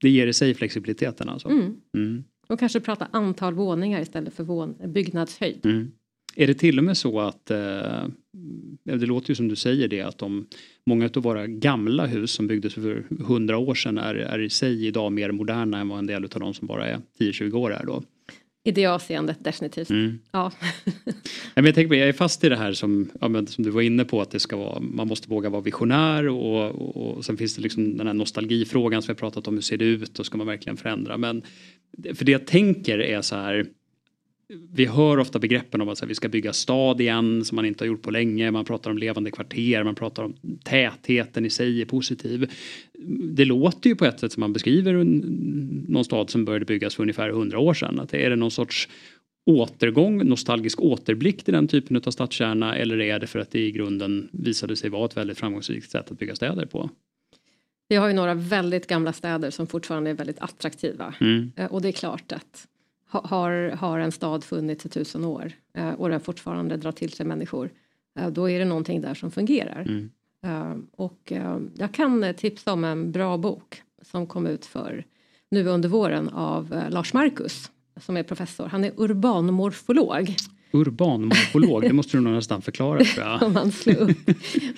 det 0.00 0.10
ger 0.10 0.26
i 0.26 0.32
sig 0.32 0.54
flexibiliteten. 0.54 1.28
Alltså. 1.28 1.48
Mm. 1.48 1.76
Mm. 1.96 2.24
Och 2.48 2.58
kanske 2.58 2.80
prata 2.80 3.08
antal 3.10 3.54
våningar 3.54 4.00
istället 4.00 4.34
för 4.34 4.44
vån, 4.44 4.74
byggnadshöjd. 4.86 5.66
Mm. 5.66 5.90
Är 6.36 6.46
det 6.46 6.54
till 6.54 6.78
och 6.78 6.84
med 6.84 6.96
så 6.96 7.20
att, 7.20 7.50
eh, 7.50 8.06
det 8.84 9.06
låter 9.06 9.30
ju 9.30 9.34
som 9.34 9.48
du 9.48 9.56
säger 9.56 9.88
det, 9.88 10.00
att 10.00 10.22
om 10.22 10.46
många 10.86 11.10
av 11.16 11.22
våra 11.22 11.46
gamla 11.46 12.06
hus 12.06 12.30
som 12.30 12.46
byggdes 12.46 12.74
för 12.74 13.04
hundra 13.24 13.58
år 13.58 13.74
sedan 13.74 13.98
är, 13.98 14.14
är 14.14 14.38
i 14.38 14.50
sig 14.50 14.86
idag 14.86 15.12
mer 15.12 15.30
moderna 15.32 15.80
än 15.80 15.88
vad 15.88 15.98
en 15.98 16.06
del 16.06 16.24
av 16.24 16.40
de 16.40 16.54
som 16.54 16.66
bara 16.66 16.86
är 16.86 17.00
10-20 17.18 17.54
år 17.54 17.72
är 17.72 17.86
då? 17.86 18.02
I 18.64 18.72
det 18.72 18.86
avseendet 18.86 19.44
definitivt. 19.44 19.90
Mm. 19.90 20.18
Ja. 20.32 20.52
jag, 21.54 21.64
tänker 21.64 21.88
på, 21.88 21.94
jag 21.94 22.08
är 22.08 22.12
fast 22.12 22.44
i 22.44 22.48
det 22.48 22.56
här 22.56 22.72
som, 22.72 23.10
ja, 23.20 23.46
som 23.46 23.64
du 23.64 23.70
var 23.70 23.82
inne 23.82 24.04
på 24.04 24.20
att 24.20 24.30
det 24.30 24.40
ska 24.40 24.56
vara, 24.56 24.80
man 24.80 25.08
måste 25.08 25.28
våga 25.28 25.48
vara 25.48 25.62
visionär 25.62 26.28
och, 26.28 26.70
och, 26.70 27.16
och 27.16 27.24
sen 27.24 27.36
finns 27.36 27.56
det 27.56 27.62
liksom 27.62 27.96
den 27.96 28.06
här 28.06 28.14
nostalgifrågan 28.14 29.02
som 29.02 29.06
vi 29.06 29.12
har 29.12 29.30
pratat 29.30 29.48
om, 29.48 29.54
hur 29.54 29.60
ser 29.60 29.76
det 29.76 29.84
ut 29.84 30.18
och 30.18 30.26
ska 30.26 30.38
man 30.38 30.46
verkligen 30.46 30.76
förändra? 30.76 31.16
Men 31.16 31.42
för 32.14 32.24
det 32.24 32.32
jag 32.32 32.46
tänker 32.46 32.98
är 32.98 33.22
så 33.22 33.36
här 33.36 33.66
vi 34.72 34.86
hör 34.86 35.18
ofta 35.18 35.38
begreppen 35.38 35.80
om 35.80 35.88
att 35.88 36.02
vi 36.02 36.14
ska 36.14 36.28
bygga 36.28 36.52
stad 36.52 37.00
igen 37.00 37.44
som 37.44 37.56
man 37.56 37.64
inte 37.64 37.84
har 37.84 37.86
gjort 37.86 38.02
på 38.02 38.10
länge. 38.10 38.50
Man 38.50 38.64
pratar 38.64 38.90
om 38.90 38.98
levande 38.98 39.30
kvarter, 39.30 39.84
man 39.84 39.94
pratar 39.94 40.22
om 40.22 40.34
tätheten 40.64 41.46
i 41.46 41.50
sig 41.50 41.80
är 41.80 41.84
positiv. 41.84 42.50
Det 43.34 43.44
låter 43.44 43.90
ju 43.90 43.96
på 43.96 44.04
ett 44.04 44.20
sätt 44.20 44.32
som 44.32 44.40
man 44.40 44.52
beskriver 44.52 45.04
någon 45.92 46.04
stad 46.04 46.30
som 46.30 46.44
började 46.44 46.64
byggas 46.64 46.94
för 46.94 47.02
ungefär 47.02 47.30
hundra 47.30 47.58
år 47.58 47.74
sedan. 47.74 48.00
Att 48.00 48.14
är 48.14 48.30
det 48.30 48.36
någon 48.36 48.50
sorts 48.50 48.88
återgång, 49.46 50.28
nostalgisk 50.28 50.80
återblick 50.80 51.44
till 51.44 51.54
den 51.54 51.68
typen 51.68 51.96
av 52.06 52.10
stadskärna 52.10 52.76
eller 52.76 53.00
är 53.00 53.18
det 53.18 53.26
för 53.26 53.38
att 53.38 53.50
det 53.50 53.60
i 53.60 53.70
grunden 53.70 54.28
visade 54.32 54.76
sig 54.76 54.90
vara 54.90 55.04
ett 55.04 55.16
väldigt 55.16 55.38
framgångsrikt 55.38 55.90
sätt 55.90 56.10
att 56.10 56.18
bygga 56.18 56.34
städer 56.34 56.66
på? 56.66 56.90
Vi 57.88 57.96
har 57.96 58.08
ju 58.08 58.14
några 58.14 58.34
väldigt 58.34 58.86
gamla 58.86 59.12
städer 59.12 59.50
som 59.50 59.66
fortfarande 59.66 60.10
är 60.10 60.14
väldigt 60.14 60.38
attraktiva. 60.38 61.14
Mm. 61.20 61.52
Eh, 61.56 61.72
och 61.72 61.82
det 61.82 61.88
är 61.88 61.92
klart 61.92 62.32
att 62.32 62.66
har, 63.10 63.70
har 63.70 63.98
en 63.98 64.12
stad 64.12 64.44
funnits 64.44 64.86
i 64.86 64.88
tusen 64.88 65.24
år 65.24 65.52
eh, 65.74 65.90
och 65.90 66.08
den 66.08 66.20
fortfarande 66.20 66.76
drar 66.76 66.92
till 66.92 67.12
sig 67.12 67.26
människor, 67.26 67.70
eh, 68.18 68.28
då 68.28 68.50
är 68.50 68.58
det 68.58 68.64
någonting 68.64 69.00
där 69.00 69.14
som 69.14 69.30
fungerar. 69.30 69.80
Mm. 69.80 70.10
Och 70.92 71.32
jag 71.74 71.92
kan 71.92 72.34
tipsa 72.34 72.72
om 72.72 72.84
en 72.84 73.12
bra 73.12 73.36
bok 73.36 73.82
som 74.02 74.26
kom 74.26 74.46
ut 74.46 74.66
för 74.66 75.04
nu 75.50 75.66
under 75.66 75.88
våren 75.88 76.28
av 76.28 76.84
Lars 76.88 77.12
Marcus 77.12 77.70
som 78.00 78.16
är 78.16 78.22
professor. 78.22 78.66
Han 78.66 78.84
är 78.84 78.92
urbanmorfolog. 78.96 80.34
Urbanmorfolog, 80.72 81.82
det 81.82 81.92
måste 81.92 82.16
du 82.16 82.20
nog 82.20 82.32
nästan 82.32 82.62
förklara 82.62 83.04
tror 83.04 83.26
jag. 83.26 83.42
Om 83.46 83.52
man 83.52 83.72
slår 83.72 83.96
upp. 83.96 84.30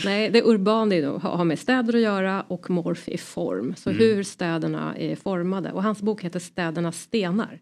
Nej, 0.04 0.30
det 0.30 0.42
urban 0.42 0.88
det 0.88 1.04
har 1.22 1.44
med 1.44 1.58
städer 1.58 1.94
att 1.94 2.00
göra 2.00 2.42
och 2.42 2.70
morf 2.70 3.08
är 3.08 3.18
form. 3.18 3.74
Så 3.76 3.90
mm. 3.90 4.00
hur 4.00 4.22
städerna 4.22 4.96
är 4.96 5.16
formade. 5.16 5.72
Och 5.72 5.82
hans 5.82 6.02
bok 6.02 6.22
heter 6.22 6.40
Städernas 6.40 7.00
stenar. 7.00 7.60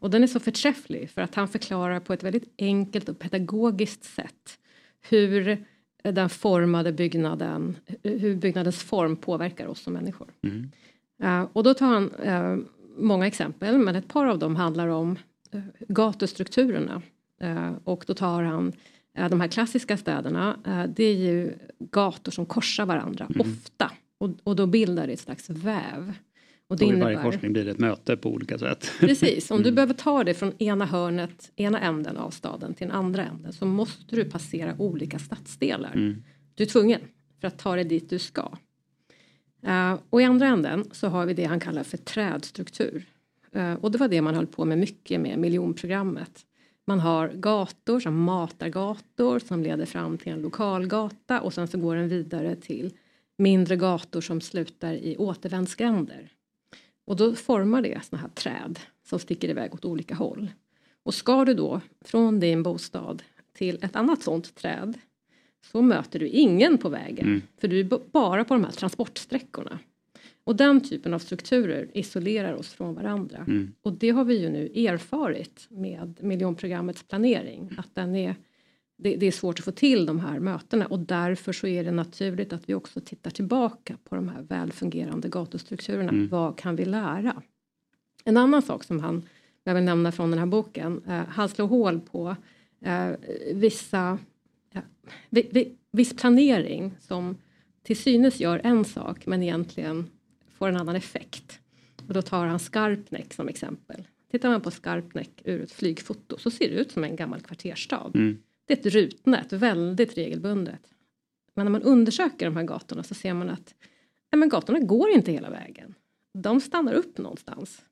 Och 0.00 0.10
den 0.10 0.22
är 0.22 0.26
så 0.26 0.40
förträfflig 0.40 1.10
för 1.10 1.22
att 1.22 1.34
han 1.34 1.48
förklarar 1.48 2.00
på 2.00 2.12
ett 2.12 2.22
väldigt 2.22 2.54
enkelt 2.58 3.08
och 3.08 3.18
pedagogiskt 3.18 4.04
sätt 4.04 4.58
hur 5.08 5.64
den 6.02 6.28
formade 6.28 6.92
byggnaden, 6.92 7.76
hur 8.02 8.36
byggnadens 8.36 8.82
form 8.82 9.16
påverkar 9.16 9.66
oss 9.66 9.80
som 9.80 9.92
människor. 9.92 10.28
Mm. 10.42 10.70
Uh, 11.22 11.48
och 11.52 11.62
då 11.62 11.74
tar 11.74 11.86
han 11.86 12.14
uh, 12.14 12.64
många 12.96 13.26
exempel 13.26 13.78
men 13.78 13.96
ett 13.96 14.08
par 14.08 14.26
av 14.26 14.38
dem 14.38 14.56
handlar 14.56 14.88
om 14.88 15.18
uh, 15.54 15.60
gatustrukturerna 15.88 17.02
Eh, 17.40 17.72
och 17.84 18.04
då 18.06 18.14
tar 18.14 18.42
han 18.42 18.72
eh, 19.14 19.28
de 19.28 19.40
här 19.40 19.48
klassiska 19.48 19.96
städerna, 19.96 20.56
eh, 20.66 20.84
det 20.84 21.04
är 21.04 21.14
ju 21.14 21.58
gator 21.78 22.32
som 22.32 22.46
korsar 22.46 22.86
varandra, 22.86 23.24
mm. 23.24 23.40
ofta. 23.40 23.92
Och, 24.18 24.30
och 24.44 24.56
då 24.56 24.66
bildar 24.66 25.06
det 25.06 25.12
ett 25.12 25.20
slags 25.20 25.50
väv. 25.50 26.14
Och 26.68 26.76
det 26.76 26.84
och 26.84 26.90
innebär... 26.90 27.14
varje 27.14 27.22
korsning 27.22 27.52
blir 27.52 27.64
det 27.64 27.70
ett 27.70 27.78
möte 27.78 28.16
på 28.16 28.30
olika 28.30 28.58
sätt. 28.58 28.90
Precis, 29.00 29.50
om 29.50 29.54
mm. 29.54 29.64
du 29.64 29.72
behöver 29.72 29.94
ta 29.94 30.24
det 30.24 30.34
från 30.34 30.52
ena 30.58 30.86
hörnet, 30.86 31.52
ena 31.56 31.80
änden 31.80 32.16
av 32.16 32.30
staden 32.30 32.74
till 32.74 32.86
den 32.86 32.96
andra 32.96 33.24
änden 33.24 33.52
så 33.52 33.66
måste 33.66 34.16
du 34.16 34.24
passera 34.24 34.74
olika 34.78 35.18
stadsdelar. 35.18 35.92
Mm. 35.94 36.22
Du 36.54 36.64
är 36.64 36.68
tvungen 36.68 37.00
för 37.40 37.48
att 37.48 37.58
ta 37.58 37.74
dig 37.74 37.84
dit 37.84 38.10
du 38.10 38.18
ska. 38.18 38.52
Uh, 39.66 39.98
och 40.10 40.22
i 40.22 40.24
andra 40.24 40.46
änden 40.46 40.84
så 40.92 41.08
har 41.08 41.26
vi 41.26 41.34
det 41.34 41.44
han 41.44 41.60
kallar 41.60 41.82
för 41.82 41.96
trädstruktur. 41.96 43.04
Uh, 43.56 43.74
och 43.74 43.90
det 43.90 43.98
var 43.98 44.08
det 44.08 44.22
man 44.22 44.34
höll 44.34 44.46
på 44.46 44.64
med 44.64 44.78
mycket 44.78 45.20
med 45.20 45.38
miljonprogrammet. 45.38 46.44
Man 46.86 47.00
har 47.00 47.28
gator 47.28 48.00
som 48.00 48.22
matargator 48.22 49.38
som 49.38 49.62
leder 49.62 49.86
fram 49.86 50.18
till 50.18 50.32
en 50.32 50.42
lokalgata 50.42 51.40
och 51.40 51.54
sen 51.54 51.68
så 51.68 51.78
går 51.78 51.96
den 51.96 52.08
vidare 52.08 52.56
till 52.56 52.92
mindre 53.38 53.76
gator 53.76 54.20
som 54.20 54.40
slutar 54.40 54.92
i 54.94 55.16
återvändsgränder. 55.16 56.32
Och 57.08 57.16
då 57.16 57.34
formar 57.34 57.82
det 57.82 58.04
såna 58.04 58.22
här 58.22 58.28
träd 58.28 58.78
som 59.04 59.18
sticker 59.18 59.48
iväg 59.48 59.74
åt 59.74 59.84
olika 59.84 60.14
håll. 60.14 60.50
Och 61.02 61.14
ska 61.14 61.44
du 61.44 61.54
då 61.54 61.80
från 62.00 62.40
din 62.40 62.62
bostad 62.62 63.22
till 63.52 63.78
ett 63.82 63.96
annat 63.96 64.22
sånt 64.22 64.54
träd 64.54 64.98
så 65.72 65.82
möter 65.82 66.18
du 66.18 66.28
ingen 66.28 66.78
på 66.78 66.88
vägen 66.88 67.26
mm. 67.26 67.42
för 67.58 67.68
du 67.68 67.80
är 67.80 67.84
bara 68.12 68.44
på 68.44 68.54
de 68.54 68.64
här 68.64 68.72
transportsträckorna. 68.72 69.78
Och 70.44 70.56
den 70.56 70.80
typen 70.80 71.14
av 71.14 71.18
strukturer 71.18 71.88
isolerar 71.94 72.54
oss 72.54 72.72
från 72.72 72.94
varandra. 72.94 73.38
Mm. 73.38 73.72
Och 73.82 73.92
det 73.92 74.10
har 74.10 74.24
vi 74.24 74.40
ju 74.40 74.50
nu 74.50 74.66
erfarit 74.66 75.66
med 75.70 76.18
miljonprogrammets 76.20 77.02
planering. 77.02 77.70
Att 77.78 77.94
den 77.94 78.14
är, 78.14 78.34
det, 79.00 79.16
det, 79.16 79.26
är 79.26 79.32
svårt 79.32 79.58
att 79.58 79.64
få 79.64 79.72
till 79.72 80.06
de 80.06 80.20
här 80.20 80.38
mötena 80.38 80.86
och 80.86 80.98
därför 80.98 81.52
så 81.52 81.66
är 81.66 81.84
det 81.84 81.90
naturligt 81.90 82.52
att 82.52 82.68
vi 82.68 82.74
också 82.74 83.00
tittar 83.00 83.30
tillbaka 83.30 83.96
på 84.04 84.14
de 84.14 84.28
här 84.28 84.42
välfungerande 84.42 85.28
gatustrukturerna. 85.28 86.08
Mm. 86.08 86.28
Vad 86.28 86.58
kan 86.58 86.76
vi 86.76 86.84
lära? 86.84 87.42
En 88.24 88.36
annan 88.36 88.62
sak 88.62 88.84
som 88.84 89.00
han, 89.00 89.22
jag 89.64 89.74
vill 89.74 89.84
nämna 89.84 90.12
från 90.12 90.30
den 90.30 90.38
här 90.38 90.46
boken, 90.46 91.02
eh, 91.06 91.22
han 91.28 91.48
slår 91.48 91.66
hål 91.66 92.00
på 92.00 92.36
eh, 92.80 93.10
vissa, 93.54 94.18
ja, 94.72 94.80
vi, 95.30 95.48
vi, 95.50 95.76
viss 95.92 96.16
planering 96.16 96.92
som 97.00 97.36
till 97.82 97.96
synes 97.96 98.40
gör 98.40 98.60
en 98.64 98.84
sak 98.84 99.26
men 99.26 99.42
egentligen 99.42 100.10
får 100.58 100.68
en 100.68 100.76
annan 100.76 100.96
effekt. 100.96 101.60
Och 102.08 102.14
då 102.14 102.22
tar 102.22 102.46
han 102.46 102.58
Skarpnäck 102.58 103.34
som 103.34 103.48
exempel. 103.48 104.02
Tittar 104.30 104.50
man 104.50 104.60
på 104.60 104.70
Skarpnäck 104.70 105.42
ur 105.44 105.62
ett 105.62 105.72
flygfoto 105.72 106.38
så 106.38 106.50
ser 106.50 106.68
det 106.68 106.74
ut 106.74 106.92
som 106.92 107.04
en 107.04 107.16
gammal 107.16 107.40
kvarterstad. 107.40 108.10
Mm. 108.14 108.38
Det 108.68 108.74
är 108.74 108.78
ett 108.78 108.94
rutnät, 108.94 109.52
väldigt 109.52 110.18
regelbundet. 110.18 110.94
Men 111.54 111.66
när 111.66 111.70
man 111.70 111.82
undersöker 111.82 112.46
de 112.46 112.56
här 112.56 112.64
gatorna 112.64 113.02
så 113.02 113.14
ser 113.14 113.34
man 113.34 113.50
att 113.50 113.74
nej, 114.32 114.38
men 114.38 114.48
gatorna 114.48 114.78
går 114.78 115.10
inte 115.10 115.32
hela 115.32 115.50
vägen. 115.50 115.94
De 116.34 116.60
stannar 116.60 116.92
upp 116.92 117.18
någonstans. 117.18 117.84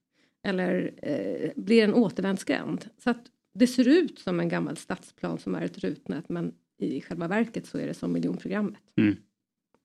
Eller 0.43 0.95
eh, 1.03 1.51
blir 1.57 1.85
en 1.85 1.95
återvändsgränd. 1.95 2.89
Så 2.99 3.11
att 3.11 3.25
det 3.55 3.67
ser 3.67 3.89
ut 3.89 4.19
som 4.19 4.41
en 4.41 4.49
gammal 4.49 4.77
stadsplan 4.77 5.39
som 5.39 5.55
är 5.55 5.63
ett 5.63 5.79
rutnät 5.79 6.29
men 6.29 6.55
i 6.79 7.01
själva 7.01 7.29
verket 7.29 7.67
så 7.67 7.79
är 7.79 7.87
det 7.87 7.95
som 7.95 8.13
miljonprogrammet. 8.13 8.83
Mm. 8.97 9.17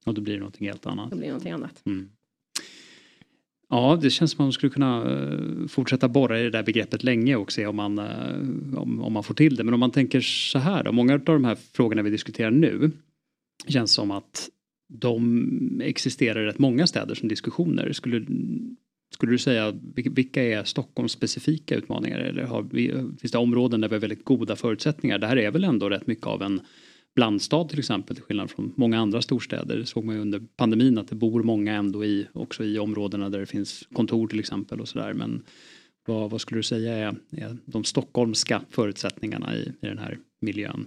Och 0.06 0.14
då 0.14 0.22
blir 0.22 0.34
det 0.34 0.40
någonting 0.40 0.68
helt 0.68 0.86
annat. 0.86 1.12
Då 1.12 1.16
blir 1.16 1.28
det 1.28 1.32
någonting 1.32 1.52
annat. 1.52 1.86
Mm. 1.86 2.10
Ja, 3.74 4.00
det 4.02 4.10
känns 4.10 4.32
som 4.32 4.44
att 4.44 4.46
man 4.46 4.54
skulle 4.54 4.72
kunna 4.72 5.12
eh, 5.12 5.68
fortsätta 5.68 6.08
borra 6.08 6.40
i 6.40 6.44
det 6.44 6.50
där 6.50 6.64
begreppet 6.64 7.04
länge 7.04 7.36
och 7.36 7.52
se 7.52 7.66
om 7.66 7.76
man, 7.76 8.00
eh, 8.00 8.80
om, 8.80 9.02
om 9.02 9.14
man 9.14 9.24
får 9.24 9.34
till 9.34 9.56
det. 9.56 9.64
Men 9.64 9.74
om 9.74 9.80
man 9.80 9.92
tänker 9.92 10.22
så 10.22 10.60
här 10.60 10.84
då, 10.84 10.92
många 10.92 11.14
av 11.14 11.20
de 11.20 11.46
här 11.46 11.58
frågorna 11.74 12.02
vi 12.02 12.10
diskuterar 12.10 12.52
nu 12.52 12.92
känns 13.68 13.92
som 13.92 14.12
att 14.12 14.50
de 14.88 15.82
existerar 15.84 16.44
i 16.44 16.46
rätt 16.46 16.60
många 16.60 16.88
städer 16.88 17.16
som 17.16 17.30
diskussioner. 17.30 17.92
Skulle, 17.92 18.26
skulle 19.14 19.32
du 19.32 19.38
säga 19.38 19.74
vilka 19.96 20.44
är 20.44 20.64
Stockholms 20.64 21.12
specifika 21.12 21.76
utmaningar 21.76 22.20
eller 22.20 22.44
har 22.44 22.68
vi, 22.72 22.88
finns 23.20 23.32
det 23.32 23.38
områden 23.38 23.82
där 23.82 23.90
vi 23.90 23.96
har 23.96 24.02
väldigt 24.02 24.26
goda 24.26 24.56
förutsättningar? 24.56 25.18
Det 25.18 25.28
här 25.28 25.38
är 25.38 25.52
väl 25.52 25.64
ändå 25.64 25.90
rätt 25.90 26.08
mycket 26.08 26.28
av 26.28 26.42
en 26.42 26.62
blandstad 27.16 27.70
till 27.70 27.80
exempel 27.80 28.16
till 28.16 28.24
skillnad 28.24 28.52
från 28.52 28.74
många 28.78 29.00
andra 29.00 29.22
storstäder. 29.22 29.78
Det 29.78 29.86
såg 29.86 30.04
man 30.04 30.16
ju 30.16 30.22
under 30.22 30.42
pandemin 30.56 30.98
att 30.98 31.08
det 31.08 31.16
bor 31.16 31.44
många 31.44 31.74
ändå 31.74 32.06
i 32.06 32.28
också 32.34 32.64
i 32.64 32.80
områdena 32.80 33.30
där 33.30 33.40
det 33.40 33.46
finns 33.46 33.88
kontor 33.94 34.28
till 34.28 34.40
exempel 34.40 34.82
och 34.82 34.88
sådär. 34.88 35.14
Men 35.14 35.44
vad, 36.06 36.30
vad, 36.30 36.42
skulle 36.42 36.60
du 36.60 36.64
säga 36.64 36.94
är, 36.94 37.16
är 37.32 37.58
de 37.66 37.84
stockholmska 37.84 38.62
förutsättningarna 38.70 39.56
i, 39.56 39.62
i 39.82 39.88
den 39.88 39.98
här 39.98 40.20
miljön? 40.40 40.86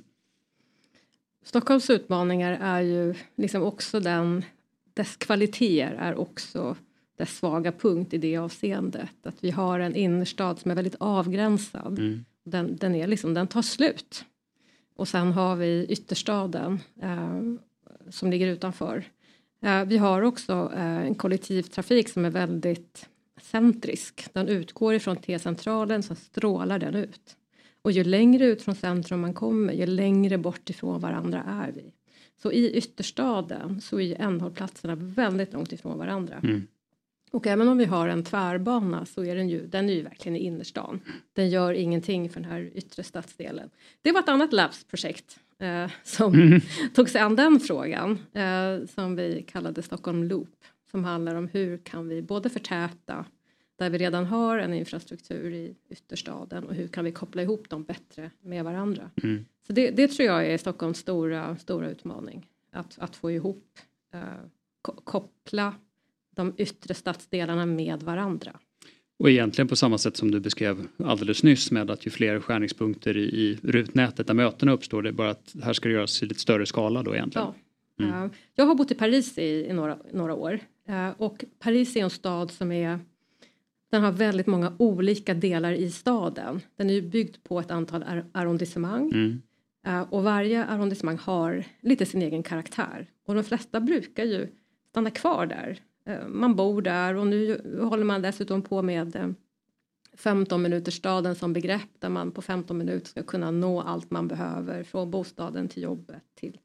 Stockholms 1.44 1.90
utmaningar 1.90 2.58
är 2.60 2.80
ju 2.80 3.14
liksom 3.36 3.62
också 3.62 4.00
den, 4.00 4.44
dess 4.94 5.16
kvaliteter 5.16 5.94
är 5.94 6.14
också 6.14 6.76
dess 7.16 7.36
svaga 7.36 7.72
punkt 7.72 8.14
i 8.14 8.18
det 8.18 8.36
avseendet. 8.36 9.26
Att 9.26 9.44
vi 9.44 9.50
har 9.50 9.80
en 9.80 9.94
innerstad 9.94 10.58
som 10.58 10.70
är 10.70 10.74
väldigt 10.74 10.96
avgränsad. 11.00 11.98
Mm. 11.98 12.24
Den, 12.44 12.76
den, 12.76 12.94
är 12.94 13.06
liksom, 13.06 13.34
den 13.34 13.46
tar 13.46 13.62
slut. 13.62 14.24
Och 14.96 15.08
sen 15.08 15.32
har 15.32 15.56
vi 15.56 15.86
ytterstaden 15.88 16.80
eh, 17.02 17.42
som 18.10 18.30
ligger 18.30 18.46
utanför. 18.46 19.04
Eh, 19.62 19.84
vi 19.84 19.98
har 19.98 20.22
också 20.22 20.72
eh, 20.74 21.06
en 21.06 21.14
kollektivtrafik 21.14 22.08
som 22.08 22.24
är 22.24 22.30
väldigt 22.30 23.08
centrisk. 23.42 24.26
Den 24.32 24.48
utgår 24.48 24.94
ifrån 24.94 25.16
T-centralen 25.16 26.02
så 26.02 26.14
strålar 26.14 26.78
den 26.78 26.94
ut. 26.94 27.36
Och 27.82 27.92
ju 27.92 28.04
längre 28.04 28.46
ut 28.46 28.62
från 28.62 28.74
centrum 28.74 29.20
man 29.20 29.34
kommer, 29.34 29.72
ju 29.72 29.86
längre 29.86 30.38
bort 30.38 30.70
ifrån 30.70 31.00
varandra 31.00 31.42
är 31.46 31.72
vi. 31.72 31.92
Så 32.42 32.52
i 32.52 32.70
ytterstaden 32.70 33.80
så 33.80 34.00
är 34.00 34.20
ändhållplatserna 34.20 34.94
väldigt 34.94 35.52
långt 35.52 35.72
ifrån 35.72 35.98
varandra. 35.98 36.40
Mm. 36.42 36.66
Och 37.34 37.46
även 37.46 37.68
om 37.68 37.78
vi 37.78 37.84
har 37.84 38.08
en 38.08 38.24
tvärbana 38.24 39.06
så 39.06 39.24
är 39.24 39.36
den 39.36 39.48
ju, 39.48 39.66
den 39.66 39.88
är 39.88 39.94
ju 39.94 40.02
verkligen 40.02 40.36
i 40.36 40.38
innerstan. 40.38 41.00
Den 41.32 41.50
gör 41.50 41.72
ingenting 41.72 42.30
för 42.30 42.40
den 42.40 42.50
här 42.50 42.70
yttre 42.74 43.02
stadsdelen. 43.02 43.70
Det 44.02 44.12
var 44.12 44.20
ett 44.20 44.28
annat 44.28 44.52
Labs-projekt 44.52 45.38
eh, 45.58 45.90
som 46.04 46.34
mm. 46.34 46.60
tog 46.94 47.08
sig 47.08 47.20
an 47.20 47.36
den 47.36 47.60
frågan 47.60 48.18
eh, 48.32 48.86
som 48.94 49.16
vi 49.16 49.44
kallade 49.48 49.82
Stockholm 49.82 50.24
Loop 50.24 50.64
som 50.90 51.04
handlar 51.04 51.34
om 51.34 51.48
hur 51.48 51.78
kan 51.78 52.08
vi 52.08 52.22
både 52.22 52.50
förtäta 52.50 53.24
där 53.76 53.90
vi 53.90 53.98
redan 53.98 54.24
har 54.24 54.58
en 54.58 54.74
infrastruktur 54.74 55.52
i 55.52 55.74
ytterstaden 55.88 56.64
och 56.64 56.74
hur 56.74 56.88
kan 56.88 57.04
vi 57.04 57.12
koppla 57.12 57.42
ihop 57.42 57.70
dem 57.70 57.84
bättre 57.84 58.30
med 58.40 58.64
varandra. 58.64 59.10
Mm. 59.22 59.44
Så 59.66 59.72
det, 59.72 59.90
det, 59.90 60.08
tror 60.08 60.26
jag 60.26 60.46
är 60.46 60.58
Stockholms 60.58 60.98
stora, 60.98 61.56
stora 61.56 61.90
utmaning. 61.90 62.46
Att, 62.72 62.98
att 62.98 63.16
få 63.16 63.30
ihop, 63.30 63.78
eh, 64.12 64.20
koppla 64.82 65.74
de 66.36 66.54
yttre 66.56 66.94
stadsdelarna 66.94 67.66
med 67.66 68.02
varandra. 68.02 68.52
Och 69.18 69.30
egentligen 69.30 69.68
på 69.68 69.76
samma 69.76 69.98
sätt 69.98 70.16
som 70.16 70.30
du 70.30 70.40
beskrev 70.40 70.86
alldeles 71.04 71.42
nyss 71.42 71.70
med 71.70 71.90
att 71.90 72.06
ju 72.06 72.10
fler 72.10 72.40
skärningspunkter 72.40 73.16
i, 73.16 73.20
i 73.20 73.58
rutnätet 73.62 74.26
där 74.26 74.34
mötena 74.34 74.72
uppstår, 74.72 75.02
det 75.02 75.08
är 75.08 75.12
bara 75.12 75.30
att 75.30 75.54
här 75.62 75.72
ska 75.72 75.88
det 75.88 75.94
göras 75.94 76.22
i 76.22 76.26
lite 76.26 76.40
större 76.40 76.66
skala 76.66 77.02
då 77.02 77.14
egentligen. 77.14 77.46
Ja. 77.46 78.04
Mm. 78.04 78.30
Jag 78.54 78.66
har 78.66 78.74
bott 78.74 78.90
i 78.90 78.94
Paris 78.94 79.38
i, 79.38 79.66
i 79.66 79.72
några, 79.72 79.98
några 80.12 80.34
år 80.34 80.60
eh, 80.88 81.08
och 81.18 81.44
Paris 81.58 81.96
är 81.96 82.00
en 82.00 82.10
stad 82.10 82.50
som 82.50 82.72
är 82.72 82.98
den 83.90 84.02
har 84.02 84.12
väldigt 84.12 84.46
många 84.46 84.72
olika 84.78 85.34
delar 85.34 85.72
i 85.72 85.90
staden. 85.90 86.60
Den 86.76 86.90
är 86.90 86.94
ju 86.94 87.02
byggd 87.02 87.36
på 87.42 87.60
ett 87.60 87.70
antal 87.70 88.04
arrondissement 88.32 89.14
mm. 89.14 89.42
Eh, 89.86 90.00
och 90.00 90.22
varje 90.22 90.64
arrondissement 90.64 91.20
har 91.20 91.64
lite 91.80 92.06
sin 92.06 92.22
egen 92.22 92.42
karaktär 92.42 93.06
och 93.26 93.34
de 93.34 93.44
flesta 93.44 93.80
brukar 93.80 94.24
ju 94.24 94.48
stanna 94.90 95.10
kvar 95.10 95.46
där 95.46 95.78
man 96.28 96.56
bor 96.56 96.82
där 96.82 97.14
och 97.14 97.26
nu 97.26 97.60
håller 97.82 98.04
man 98.04 98.22
dessutom 98.22 98.62
på 98.62 98.82
med 98.82 99.34
15 100.16 100.62
minuters 100.62 100.94
staden 100.94 101.34
som 101.34 101.52
begrepp 101.52 101.88
där 101.98 102.08
man 102.08 102.32
på 102.32 102.42
15 102.42 102.78
minuter 102.78 103.08
ska 103.08 103.22
kunna 103.22 103.50
nå 103.50 103.80
allt 103.80 104.10
man 104.10 104.28
behöver 104.28 104.82
från 104.82 105.10
bostaden 105.10 105.68
till 105.68 105.82
jobbet 105.82 106.22
till 106.34 106.58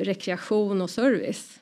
rekreation 0.00 0.82
och 0.82 0.90
service. 0.90 1.60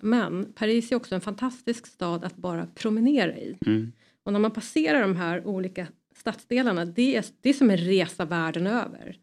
men 0.00 0.52
Paris 0.52 0.92
är 0.92 0.96
också 0.96 1.14
en 1.14 1.20
fantastisk 1.20 1.86
stad 1.86 2.24
att 2.24 2.36
bara 2.36 2.66
promenera 2.66 3.36
i. 3.36 3.58
Mm. 3.66 3.92
Och 4.22 4.32
när 4.32 4.40
man 4.40 4.50
passerar 4.50 5.00
de 5.02 5.16
här 5.16 5.46
olika 5.46 5.86
stadsdelarna, 6.16 6.84
det 6.84 7.16
är, 7.16 7.24
det 7.40 7.48
är 7.48 7.54
som 7.54 7.70
en 7.70 7.76
resa 7.76 8.24
världen 8.24 8.66
över. 8.66 9.16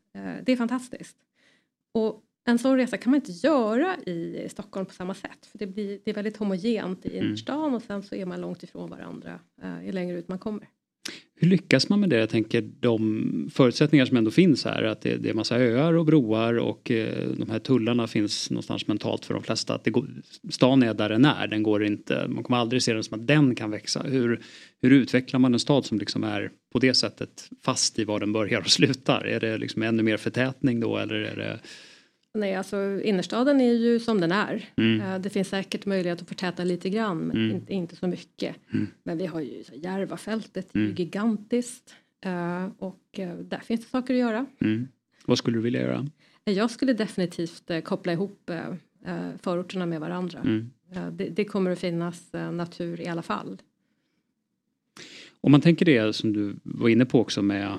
det 0.43 0.51
är 0.51 0.55
fantastiskt. 0.55 1.17
Och 1.91 2.23
en 2.47 2.59
sån 2.59 2.77
resa 2.77 2.97
kan 2.97 3.11
man 3.11 3.15
inte 3.15 3.31
göra 3.31 3.97
i 3.97 4.47
Stockholm 4.49 4.85
på 4.85 4.93
samma 4.93 5.13
sätt. 5.13 5.45
För 5.51 5.57
det, 5.57 5.67
blir, 5.67 5.99
det 6.05 6.11
är 6.11 6.15
väldigt 6.15 6.37
homogent 6.37 7.05
i 7.05 7.09
mm. 7.09 7.25
innerstan 7.25 7.75
och 7.75 7.81
sen 7.81 8.03
så 8.03 8.15
är 8.15 8.25
man 8.25 8.41
långt 8.41 8.63
ifrån 8.63 8.89
varandra 8.89 9.39
eh, 9.63 9.85
ju 9.85 9.91
längre 9.91 10.17
ut 10.17 10.27
man 10.27 10.39
kommer. 10.39 10.67
Hur 11.35 11.47
lyckas 11.47 11.89
man 11.89 11.99
med 11.99 12.09
det? 12.09 12.17
Jag 12.17 12.29
tänker 12.29 12.61
de 12.61 13.49
förutsättningar 13.53 14.05
som 14.05 14.17
ändå 14.17 14.31
finns 14.31 14.65
här, 14.65 14.83
att 14.83 15.01
det, 15.01 15.17
det 15.17 15.29
är 15.29 15.33
massa 15.33 15.57
öar 15.57 15.93
och 15.93 16.05
broar 16.05 16.53
och 16.53 16.91
eh, 16.91 17.29
de 17.29 17.49
här 17.49 17.59
tullarna 17.59 18.07
finns 18.07 18.49
någonstans 18.49 18.87
mentalt 18.87 19.25
för 19.25 19.33
de 19.33 19.43
flesta. 19.43 19.75
Att 19.75 19.83
det 19.83 19.91
går, 19.91 20.07
stan 20.49 20.83
är 20.83 20.93
där 20.93 21.09
den 21.09 21.25
är, 21.25 21.47
den 21.47 21.63
går 21.63 21.83
inte, 21.83 22.27
man 22.27 22.43
kommer 22.43 22.57
aldrig 22.57 22.83
se 22.83 22.93
den 22.93 23.03
som 23.03 23.19
att 23.19 23.27
den 23.27 23.55
kan 23.55 23.71
växa. 23.71 24.03
Hur, 24.03 24.41
hur 24.81 24.91
utvecklar 24.91 25.39
man 25.39 25.53
en 25.53 25.59
stad 25.59 25.85
som 25.85 25.99
liksom 25.99 26.23
är 26.23 26.51
på 26.71 26.79
det 26.79 26.93
sättet 26.93 27.49
fast 27.63 27.99
i 27.99 28.03
var 28.03 28.19
den 28.19 28.33
börjar 28.33 28.59
och 28.59 28.69
slutar? 28.69 29.25
Är 29.27 29.39
det 29.39 29.57
liksom 29.57 29.81
ännu 29.81 30.03
mer 30.03 30.17
förtätning 30.17 30.79
då 30.79 30.97
eller 30.97 31.15
är 31.15 31.35
det 31.35 31.59
Nej, 32.37 32.55
alltså 32.55 33.01
innerstaden 33.03 33.61
är 33.61 33.73
ju 33.73 33.99
som 33.99 34.21
den 34.21 34.31
är. 34.31 34.69
Mm. 34.75 35.01
Eh, 35.01 35.19
det 35.19 35.29
finns 35.29 35.47
säkert 35.47 35.85
möjlighet 35.85 36.21
att 36.21 36.27
förtäta 36.27 36.63
lite 36.63 36.89
grann, 36.89 37.17
men 37.17 37.37
mm. 37.37 37.55
inte, 37.55 37.73
inte 37.73 37.95
så 37.95 38.07
mycket. 38.07 38.55
Mm. 38.73 38.87
Men 39.03 39.17
vi 39.17 39.25
har 39.25 39.39
ju 39.39 39.63
Järvafältet, 39.73 40.75
mm. 40.75 40.95
gigantiskt. 40.95 41.95
Uh, 42.25 42.69
och 42.77 43.19
uh, 43.19 43.35
där 43.35 43.59
finns 43.59 43.81
det 43.81 43.87
saker 43.89 44.13
att 44.13 44.19
göra. 44.19 44.45
Mm. 44.61 44.87
Vad 45.25 45.37
skulle 45.37 45.57
du 45.57 45.61
vilja 45.61 45.81
göra? 45.81 46.07
Jag 46.43 46.71
skulle 46.71 46.93
definitivt 46.93 47.71
koppla 47.83 48.13
ihop 48.13 48.51
förorterna 49.41 49.85
med 49.85 49.99
varandra. 49.99 50.39
Mm. 50.39 50.71
Det, 51.11 51.29
det, 51.29 51.45
kommer 51.45 51.71
att 51.71 51.79
finnas 51.79 52.33
natur 52.51 53.01
i 53.01 53.07
alla 53.07 53.21
fall. 53.21 53.57
Om 55.41 55.51
man 55.51 55.61
tänker 55.61 55.85
det 55.85 56.15
som 56.15 56.33
du 56.33 56.55
var 56.63 56.89
inne 56.89 57.05
på 57.05 57.19
också 57.19 57.41
med 57.41 57.77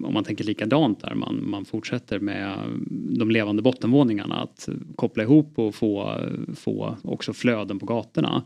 om 0.00 0.10
man 0.14 0.24
tänker 0.24 0.44
likadant 0.44 1.00
där, 1.00 1.14
man, 1.14 1.50
man 1.50 1.64
fortsätter 1.64 2.18
med 2.18 2.58
de 3.18 3.30
levande 3.30 3.62
bottenvåningarna 3.62 4.42
att 4.42 4.68
koppla 4.96 5.22
ihop 5.22 5.58
och 5.58 5.74
få, 5.74 6.20
få 6.54 6.96
också 7.02 7.32
flöden 7.32 7.78
på 7.78 7.86
gatorna. 7.86 8.42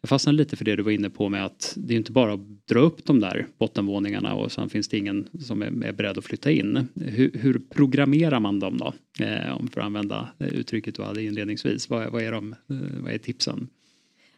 Jag 0.00 0.08
fastnade 0.08 0.38
lite 0.38 0.56
för 0.56 0.64
det 0.64 0.76
du 0.76 0.82
var 0.82 0.90
inne 0.90 1.10
på 1.10 1.28
med 1.28 1.44
att 1.44 1.74
det 1.76 1.94
är 1.94 1.98
inte 1.98 2.12
bara 2.12 2.32
att 2.32 2.66
dra 2.68 2.80
upp 2.80 3.04
de 3.04 3.20
där 3.20 3.46
bottenvåningarna 3.58 4.34
och 4.34 4.52
sen 4.52 4.68
finns 4.68 4.88
det 4.88 4.98
ingen 4.98 5.28
som 5.40 5.62
är, 5.62 5.84
är 5.84 5.92
beredd 5.92 6.18
att 6.18 6.24
flytta 6.24 6.50
in. 6.50 6.88
Hur, 6.94 7.30
hur 7.34 7.60
programmerar 7.74 8.40
man 8.40 8.60
dem 8.60 8.78
då? 8.78 8.92
Eh, 9.24 9.56
om 9.56 9.68
för 9.68 9.80
att 9.80 9.86
använda 9.86 10.28
uttrycket 10.38 10.94
du 10.94 11.02
hade 11.02 11.22
inledningsvis. 11.22 11.90
Vad, 11.90 12.12
vad, 12.12 12.22
är, 12.22 12.32
de, 12.32 12.52
eh, 12.52 13.02
vad 13.02 13.12
är 13.12 13.18
tipsen? 13.18 13.68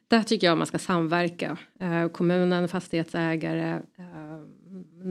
Där 0.08 0.22
tycker 0.22 0.46
jag 0.46 0.58
man 0.58 0.66
ska 0.66 0.78
samverka. 0.78 1.58
Eh, 1.80 2.08
kommunen, 2.08 2.68
fastighetsägare, 2.68 3.70
eh, 3.98 4.40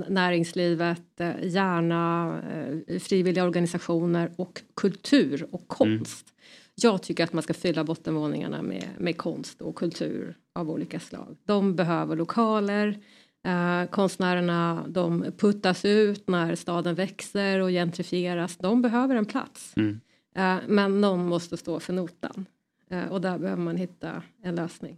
näringslivet, 0.09 1.19
eh, 1.19 1.31
gärna 1.43 2.41
eh, 2.51 2.99
frivilliga 2.99 3.43
organisationer 3.43 4.31
och 4.35 4.61
kultur 4.75 5.47
och 5.51 5.67
konst. 5.67 6.27
Mm. 6.27 6.33
Jag 6.75 7.03
tycker 7.03 7.23
att 7.23 7.33
man 7.33 7.43
ska 7.43 7.53
fylla 7.53 7.83
bottenvåningarna 7.83 8.61
med, 8.61 8.85
med 8.97 9.17
konst 9.17 9.61
och 9.61 9.75
kultur 9.75 10.37
av 10.53 10.69
olika 10.69 10.99
slag. 10.99 11.37
De 11.45 11.75
behöver 11.75 12.15
lokaler. 12.15 12.99
Eh, 13.45 13.89
konstnärerna 13.89 14.85
de 14.87 15.25
puttas 15.37 15.85
ut 15.85 16.27
när 16.27 16.55
staden 16.55 16.95
växer 16.95 17.59
och 17.59 17.69
gentrifieras. 17.69 18.57
De 18.57 18.81
behöver 18.81 19.15
en 19.15 19.25
plats. 19.25 19.73
Mm. 19.77 19.99
Eh, 20.35 20.57
men 20.67 21.01
någon 21.01 21.27
måste 21.27 21.57
stå 21.57 21.79
för 21.79 21.93
notan. 21.93 22.45
Eh, 22.89 23.05
och 23.05 23.21
där 23.21 23.37
behöver 23.37 23.63
man 23.63 23.77
hitta 23.77 24.23
en 24.43 24.55
lösning. 24.55 24.97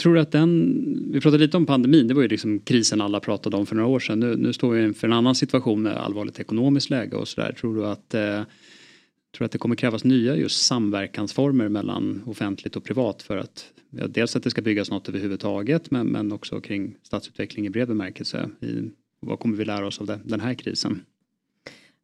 Tror 0.00 0.18
att 0.18 0.32
den, 0.32 1.12
vi 1.12 1.20
pratade 1.20 1.44
lite 1.44 1.56
om 1.56 1.66
pandemin, 1.66 2.08
det 2.08 2.14
var 2.14 2.22
ju 2.22 2.28
liksom 2.28 2.58
krisen 2.58 3.00
alla 3.00 3.20
pratade 3.20 3.56
om 3.56 3.66
för 3.66 3.76
några 3.76 3.88
år 3.88 4.00
sedan. 4.00 4.20
Nu, 4.20 4.36
nu 4.36 4.52
står 4.52 4.70
vi 4.70 4.84
inför 4.84 5.06
en 5.06 5.12
annan 5.12 5.34
situation 5.34 5.82
med 5.82 5.96
allvarligt 5.96 6.40
ekonomiskt 6.40 6.90
läge 6.90 7.16
och 7.16 7.28
sådär. 7.28 7.52
Tror 7.52 7.76
du 7.76 7.86
att 7.86 8.14
eh, 8.14 8.42
tror 9.36 9.44
att 9.44 9.52
det 9.52 9.58
kommer 9.58 9.76
krävas 9.76 10.04
nya 10.04 10.36
just 10.36 10.66
samverkansformer 10.66 11.68
mellan 11.68 12.22
offentligt 12.26 12.76
och 12.76 12.84
privat 12.84 13.22
för 13.22 13.36
att 13.36 13.72
ja, 13.90 14.06
dels 14.06 14.36
att 14.36 14.42
det 14.42 14.50
ska 14.50 14.62
byggas 14.62 14.90
något 14.90 15.08
överhuvudtaget 15.08 15.90
men, 15.90 16.06
men 16.06 16.32
också 16.32 16.60
kring 16.60 16.96
stadsutveckling 17.02 17.66
i 17.66 17.70
bred 17.70 17.88
bemärkelse. 17.88 18.50
I, 18.60 18.90
vad 19.20 19.38
kommer 19.38 19.56
vi 19.56 19.64
lära 19.64 19.86
oss 19.86 20.00
av 20.00 20.06
det, 20.06 20.20
den 20.24 20.40
här 20.40 20.54
krisen? 20.54 21.02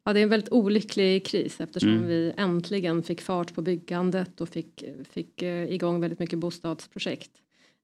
Ja, 0.03 0.13
det 0.13 0.19
är 0.19 0.23
en 0.23 0.29
väldigt 0.29 0.51
olycklig 0.51 1.25
kris 1.25 1.61
eftersom 1.61 1.89
mm. 1.89 2.07
vi 2.07 2.33
äntligen 2.37 3.03
fick 3.03 3.21
fart 3.21 3.53
på 3.53 3.61
byggandet 3.61 4.41
och 4.41 4.49
fick, 4.49 4.83
fick 5.09 5.41
eh, 5.41 5.73
igång 5.73 6.01
väldigt 6.01 6.19
mycket 6.19 6.39
bostadsprojekt. 6.39 7.31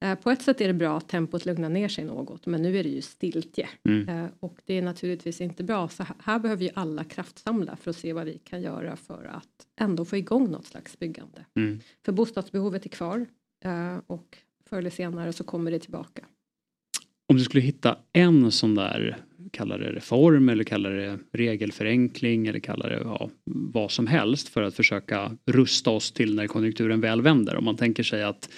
Eh, 0.04 0.16
på 0.16 0.32
ett 0.32 0.42
sätt 0.42 0.62
är 0.62 0.68
det 0.68 0.74
bra 0.74 0.98
att 0.98 1.10
tempot 1.10 1.46
lugnar 1.46 1.70
ner 1.70 1.88
sig 1.88 2.06
något 2.06 2.46
men 2.46 2.62
nu 2.62 2.78
är 2.78 2.84
det 2.84 2.90
ju 2.90 3.02
stiltje 3.02 3.70
mm. 3.90 4.10
Eh, 4.10 4.30
och 4.40 4.58
det 4.66 4.78
är 4.78 4.82
naturligtvis 4.82 5.42
inte 5.42 5.64
bra 5.64 5.90
så 5.90 6.06
här 6.24 6.40
behöver 6.40 6.64
ju 6.64 6.70
alla 6.74 7.04
kraftsamla 7.04 7.76
för 7.76 7.90
att 7.90 7.98
se 7.98 8.14
vad 8.14 8.26
vi 8.26 8.38
kan 8.38 8.62
göra 8.62 8.96
för 8.96 9.24
att 9.26 9.82
ändå 9.82 10.06
få 10.06 10.18
igång 10.18 10.52
något 10.52 10.66
slags 10.66 11.00
byggande. 11.00 11.46
Mm. 11.56 11.80
För 12.06 12.12
bostadsbehovet 12.12 12.86
är 12.86 12.90
kvar 12.90 13.26
och 14.08 14.38
förr 14.70 14.78
eller 14.78 14.90
senare 14.90 15.34
så 15.34 15.44
kommer 15.44 15.72
det 15.72 15.80
tillbaka. 15.80 16.26
Om 17.28 17.38
du 17.38 17.44
skulle 17.44 17.62
hitta 17.62 17.98
en 18.14 18.52
sån 18.52 18.76
där, 18.76 19.18
kalla 19.52 19.78
det 19.78 19.92
reform 19.92 20.50
eller 20.50 20.64
kalla 20.64 20.90
det 20.90 21.20
regelförenkling 21.32 22.48
eller 22.48 22.60
kalla 22.60 22.88
det 22.88 23.02
ja, 23.04 23.30
vad 23.46 23.92
som 23.92 24.08
helst 24.08 24.50
för 24.50 24.62
att 24.62 24.76
försöka 24.76 25.38
rusta 25.46 25.90
oss 25.90 26.12
till 26.12 26.36
när 26.36 26.48
konjunkturen 26.48 27.02
väl 27.02 27.22
vänder. 27.22 27.56
Om 27.56 27.66
man 27.66 27.78
tänker 27.78 28.04
sig 28.04 28.24
att 28.24 28.50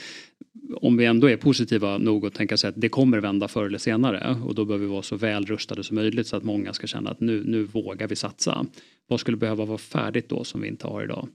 om 0.76 0.98
vi 0.98 1.06
ändå 1.06 1.30
är 1.30 1.38
positiva 1.38 1.98
nog 1.98 2.26
att 2.26 2.34
tänka 2.34 2.58
sig 2.58 2.68
att 2.68 2.82
det 2.82 2.90
kommer 2.90 3.18
vända 3.18 3.48
förr 3.48 3.66
eller 3.66 3.78
senare 3.78 4.38
och 4.46 4.56
då 4.56 4.66
behöver 4.66 4.86
vi 4.86 4.92
vara 4.92 5.02
så 5.02 5.16
väl 5.16 5.46
rustade 5.46 5.84
som 5.84 5.96
möjligt 5.96 6.28
så 6.28 6.38
att 6.38 6.44
många 6.44 6.74
ska 6.74 6.88
känna 6.88 7.10
att 7.10 7.20
nu, 7.20 7.44
nu 7.46 7.64
vågar 7.64 8.08
vi 8.08 8.16
satsa. 8.16 8.66
Vad 9.08 9.20
skulle 9.20 9.38
behöva 9.38 9.66
vara 9.66 9.78
färdigt 9.78 10.30
då 10.30 10.44
som 10.44 10.62
vi 10.62 10.68
inte 10.68 10.88
har 10.88 11.04
idag? 11.04 11.28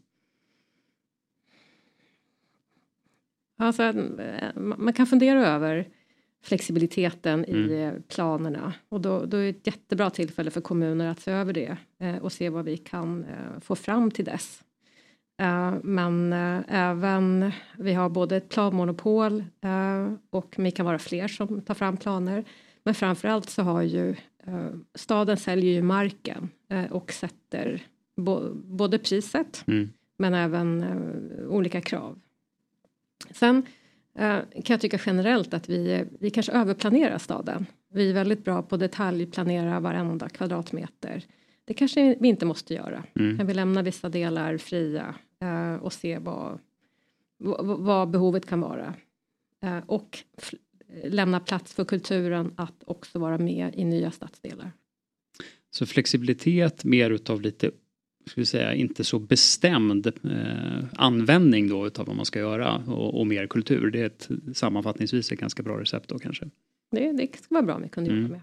Alltså, 3.59 3.83
eh, 3.83 4.57
man 4.57 4.93
kan 4.93 5.07
fundera 5.07 5.47
över 5.47 5.89
flexibiliteten 6.43 7.45
mm. 7.45 7.71
i 7.71 7.93
planerna. 8.09 8.75
Och 8.89 9.01
då, 9.01 9.25
då, 9.25 9.37
är 9.37 9.43
det 9.43 9.49
ett 9.49 9.67
jättebra 9.67 10.11
tillfälle 10.11 10.51
för 10.51 10.61
kommuner 10.61 11.07
att 11.07 11.21
se 11.21 11.31
över 11.31 11.53
det 11.53 11.77
eh, 11.99 12.17
och 12.17 12.33
se 12.33 12.49
vad 12.49 12.65
vi 12.65 12.77
kan 12.77 13.25
eh, 13.25 13.61
få 13.61 13.77
fram 13.77 14.11
till 14.11 14.25
dess. 14.25 14.65
Eh, 15.41 15.75
men 15.83 16.33
eh, 16.33 16.61
även, 16.69 17.53
vi 17.79 17.93
har 17.93 18.09
både 18.09 18.37
ett 18.37 18.49
planmonopol 18.49 19.45
eh, 19.61 20.13
och 20.31 20.55
vi 20.59 20.71
kan 20.71 20.87
vara 20.87 20.99
fler 20.99 21.29
som 21.29 21.61
tar 21.61 21.75
fram 21.75 21.97
planer. 21.97 22.45
Men 22.85 22.95
framförallt 22.95 23.51
så 23.51 23.63
har 23.63 23.83
ju 23.83 24.17
staden 24.95 25.37
säljer 25.37 25.73
ju 25.73 25.83
marken 25.83 26.49
och 26.91 27.13
sätter 27.13 27.83
både 28.55 28.99
priset 28.99 29.65
mm. 29.67 29.91
men 30.19 30.35
även 30.35 30.85
olika 31.49 31.81
krav. 31.81 32.19
Sen 33.31 33.63
kan 34.53 34.65
jag 34.67 34.81
tycka 34.81 34.99
generellt 35.07 35.55
att 35.55 35.69
vi, 35.69 36.05
vi 36.21 36.31
kanske 36.31 36.53
överplanerar 36.53 37.19
staden. 37.19 37.67
Vi 37.93 38.11
är 38.11 38.15
väldigt 38.15 38.45
bra 38.45 38.63
på 38.63 38.77
detaljplanera 38.77 39.81
varenda 39.81 40.29
kvadratmeter. 40.29 41.25
Det 41.65 41.75
kanske 41.75 42.17
vi 42.21 42.29
inte 42.29 42.47
måste 42.47 42.75
göra. 42.75 43.05
Mm. 43.15 43.39
Kan 43.39 43.47
vi 43.47 43.55
lämna 43.55 43.83
vissa 43.83 44.09
delar 44.09 44.59
fria 44.59 45.15
och 45.81 45.93
se 45.93 46.19
vad, 46.19 46.59
vad 47.79 48.11
behovet 48.11 48.47
kan 48.47 48.61
vara. 48.61 48.95
Uh, 49.65 49.79
och 49.87 50.19
lämna 51.05 51.41
plats 51.41 51.73
för 51.75 51.85
kulturen 51.85 52.53
att 52.57 52.83
också 52.85 53.19
vara 53.19 53.39
med 53.39 53.75
i 53.75 53.85
nya 53.85 54.11
stadsdelar. 54.11 54.73
Så 55.71 55.87
flexibilitet, 55.87 56.85
mer 56.85 57.11
utav 57.11 57.41
lite 57.41 57.71
ska 58.27 58.41
vi 58.41 58.47
säga, 58.47 58.75
inte 58.75 59.05
så 59.05 59.19
bestämd 59.19 60.07
eh, 60.07 60.85
användning 60.93 61.69
då 61.69 61.87
utav 61.87 62.07
vad 62.07 62.17
man 62.17 62.25
ska 62.25 62.39
göra 62.39 62.77
och, 62.77 63.21
och, 63.21 63.27
mer 63.27 63.47
kultur. 63.47 63.91
Det 63.91 64.01
är 64.01 64.07
ett 64.07 64.29
sammanfattningsvis 64.55 65.33
ett 65.33 65.39
ganska 65.39 65.63
bra 65.63 65.81
recept 65.81 66.09
då 66.09 66.19
kanske. 66.19 66.51
Det, 66.91 67.13
det 67.13 67.37
ska 67.37 67.55
vara 67.55 67.63
bra 67.63 67.75
om 67.75 67.83
vi 67.83 67.89
kunde 67.89 68.11
mm. 68.11 68.23
jobba 68.23 68.35
med. 68.35 68.43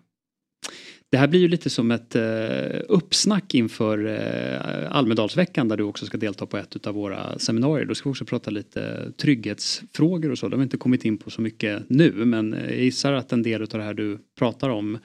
Det 1.10 1.18
här 1.18 1.28
blir 1.28 1.40
ju 1.40 1.48
lite 1.48 1.70
som 1.70 1.92
ett 1.92 2.16
eh, 2.16 2.80
uppsnack 2.88 3.56
inför 3.56 4.06
eh, 4.06 4.96
Almedalsveckan 4.96 5.68
där 5.68 5.78
du 5.78 5.84
också 5.84 6.06
ska 6.06 6.18
delta 6.18 6.46
på 6.46 6.58
ett 6.58 6.88
av 6.88 6.96
våra 6.96 7.40
seminarier. 7.40 7.86
Då 7.86 7.96
ska 7.96 8.10
vi 8.10 8.14
också 8.14 8.26
prata 8.26 8.52
lite 8.52 9.12
trygghetsfrågor 9.18 10.32
och 10.32 10.38
så. 10.38 10.48
Det 10.48 10.56
har 10.56 10.60
vi 10.60 10.64
inte 10.64 10.78
kommit 10.78 11.06
in 11.06 11.18
på 11.18 11.30
så 11.30 11.42
mycket 11.42 11.90
nu 11.90 12.12
men 12.12 12.54
eh, 12.54 12.66
jag 12.66 12.84
gissar 12.84 13.14
att 13.14 13.32
en 13.32 13.44
del 13.44 13.62
av 13.62 13.68
det 13.68 13.84
här 13.84 13.94
du 13.94 14.20
pratar 14.38 14.70
om 14.70 14.98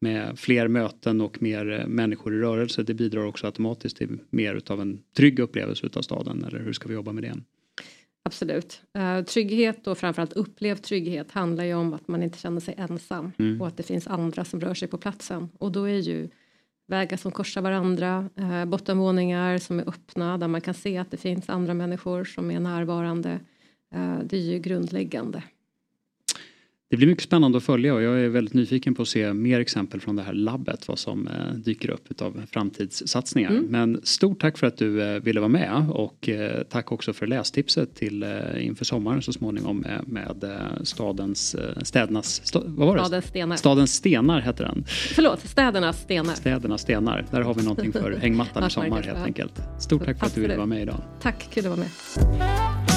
med 0.00 0.38
fler 0.38 0.68
möten 0.68 1.20
och 1.20 1.42
mer 1.42 1.80
eh, 1.80 1.86
människor 1.86 2.34
i 2.34 2.38
rörelse. 2.38 2.82
Det 2.82 2.94
bidrar 2.94 3.26
också 3.26 3.46
automatiskt 3.46 3.96
till 3.96 4.18
mer 4.30 4.54
utav 4.54 4.80
en 4.80 4.98
trygg 5.16 5.38
upplevelse 5.38 5.86
utav 5.86 6.02
staden 6.02 6.44
eller 6.44 6.58
hur 6.58 6.72
ska 6.72 6.88
vi 6.88 6.94
jobba 6.94 7.12
med 7.12 7.22
det? 7.22 7.34
Absolut. 8.26 8.82
Uh, 8.98 9.24
trygghet 9.24 9.86
och 9.86 9.98
framförallt 9.98 10.32
upplevd 10.32 10.82
trygghet 10.82 11.32
handlar 11.32 11.64
ju 11.64 11.74
om 11.74 11.94
att 11.94 12.08
man 12.08 12.22
inte 12.22 12.38
känner 12.38 12.60
sig 12.60 12.74
ensam 12.78 13.32
mm. 13.38 13.60
och 13.60 13.66
att 13.66 13.76
det 13.76 13.82
finns 13.82 14.06
andra 14.06 14.44
som 14.44 14.60
rör 14.60 14.74
sig 14.74 14.88
på 14.88 14.98
platsen. 14.98 15.48
Och 15.58 15.72
då 15.72 15.84
är 15.84 15.98
ju 15.98 16.28
vägar 16.86 17.16
som 17.16 17.32
korsar 17.32 17.60
varandra, 17.60 18.30
uh, 18.40 18.64
bottenvåningar 18.64 19.58
som 19.58 19.78
är 19.80 19.88
öppna 19.88 20.38
där 20.38 20.48
man 20.48 20.60
kan 20.60 20.74
se 20.74 20.98
att 20.98 21.10
det 21.10 21.16
finns 21.16 21.48
andra 21.48 21.74
människor 21.74 22.24
som 22.24 22.50
är 22.50 22.60
närvarande. 22.60 23.40
Uh, 23.94 24.18
det 24.24 24.36
är 24.36 24.40
ju 24.52 24.58
grundläggande. 24.58 25.42
Det 26.90 26.96
blir 26.96 27.06
mycket 27.06 27.24
spännande 27.24 27.58
att 27.58 27.64
följa 27.64 27.94
och 27.94 28.02
jag 28.02 28.20
är 28.20 28.28
väldigt 28.28 28.54
nyfiken 28.54 28.94
på 28.94 29.02
att 29.02 29.08
se 29.08 29.32
mer 29.32 29.60
exempel 29.60 30.00
från 30.00 30.16
det 30.16 30.22
här 30.22 30.32
labbet, 30.32 30.88
vad 30.88 30.98
som 30.98 31.28
eh, 31.28 31.54
dyker 31.54 31.90
upp 31.90 32.10
utav 32.10 32.42
framtidssatsningar. 32.50 33.50
Mm. 33.50 33.64
Men 33.64 34.00
stort 34.02 34.40
tack 34.40 34.58
för 34.58 34.66
att 34.66 34.76
du 34.76 35.02
eh, 35.02 35.22
ville 35.22 35.40
vara 35.40 35.48
med 35.48 35.86
och 35.90 36.28
eh, 36.28 36.62
tack 36.62 36.92
också 36.92 37.12
för 37.12 37.26
lästipset 37.26 37.94
till 37.94 38.24
inför 38.58 38.84
sommaren 38.84 39.22
så 39.22 39.32
småningom 39.32 39.86
med, 40.06 40.44
stadens, 40.82 41.56
städernas, 41.82 42.54
vad 42.54 42.86
var 42.86 42.96
det? 42.96 43.04
Stadens 43.04 43.26
stenar. 43.26 43.56
Stadens 43.56 43.94
stenar 43.94 44.40
heter 44.40 44.64
den. 44.64 44.84
Förlåt, 45.14 45.40
städernas 45.40 46.00
stenar. 46.00 46.34
Städernas 46.34 46.80
stenar, 46.80 47.26
där 47.30 47.40
har 47.40 47.54
vi 47.54 47.62
någonting 47.62 47.92
för 47.92 48.12
hängmattan 48.20 48.66
i 48.66 48.70
sommar 48.70 49.02
helt 49.02 49.18
enkelt. 49.18 49.60
Stort 49.80 50.04
tack 50.04 50.18
för 50.18 50.26
att 50.26 50.34
du 50.34 50.40
ville 50.40 50.56
vara 50.56 50.66
med 50.66 50.82
idag. 50.82 51.02
Tack, 51.22 51.48
kul 51.50 51.66
att 51.66 51.78
vara 51.78 51.80
med. 51.80 52.95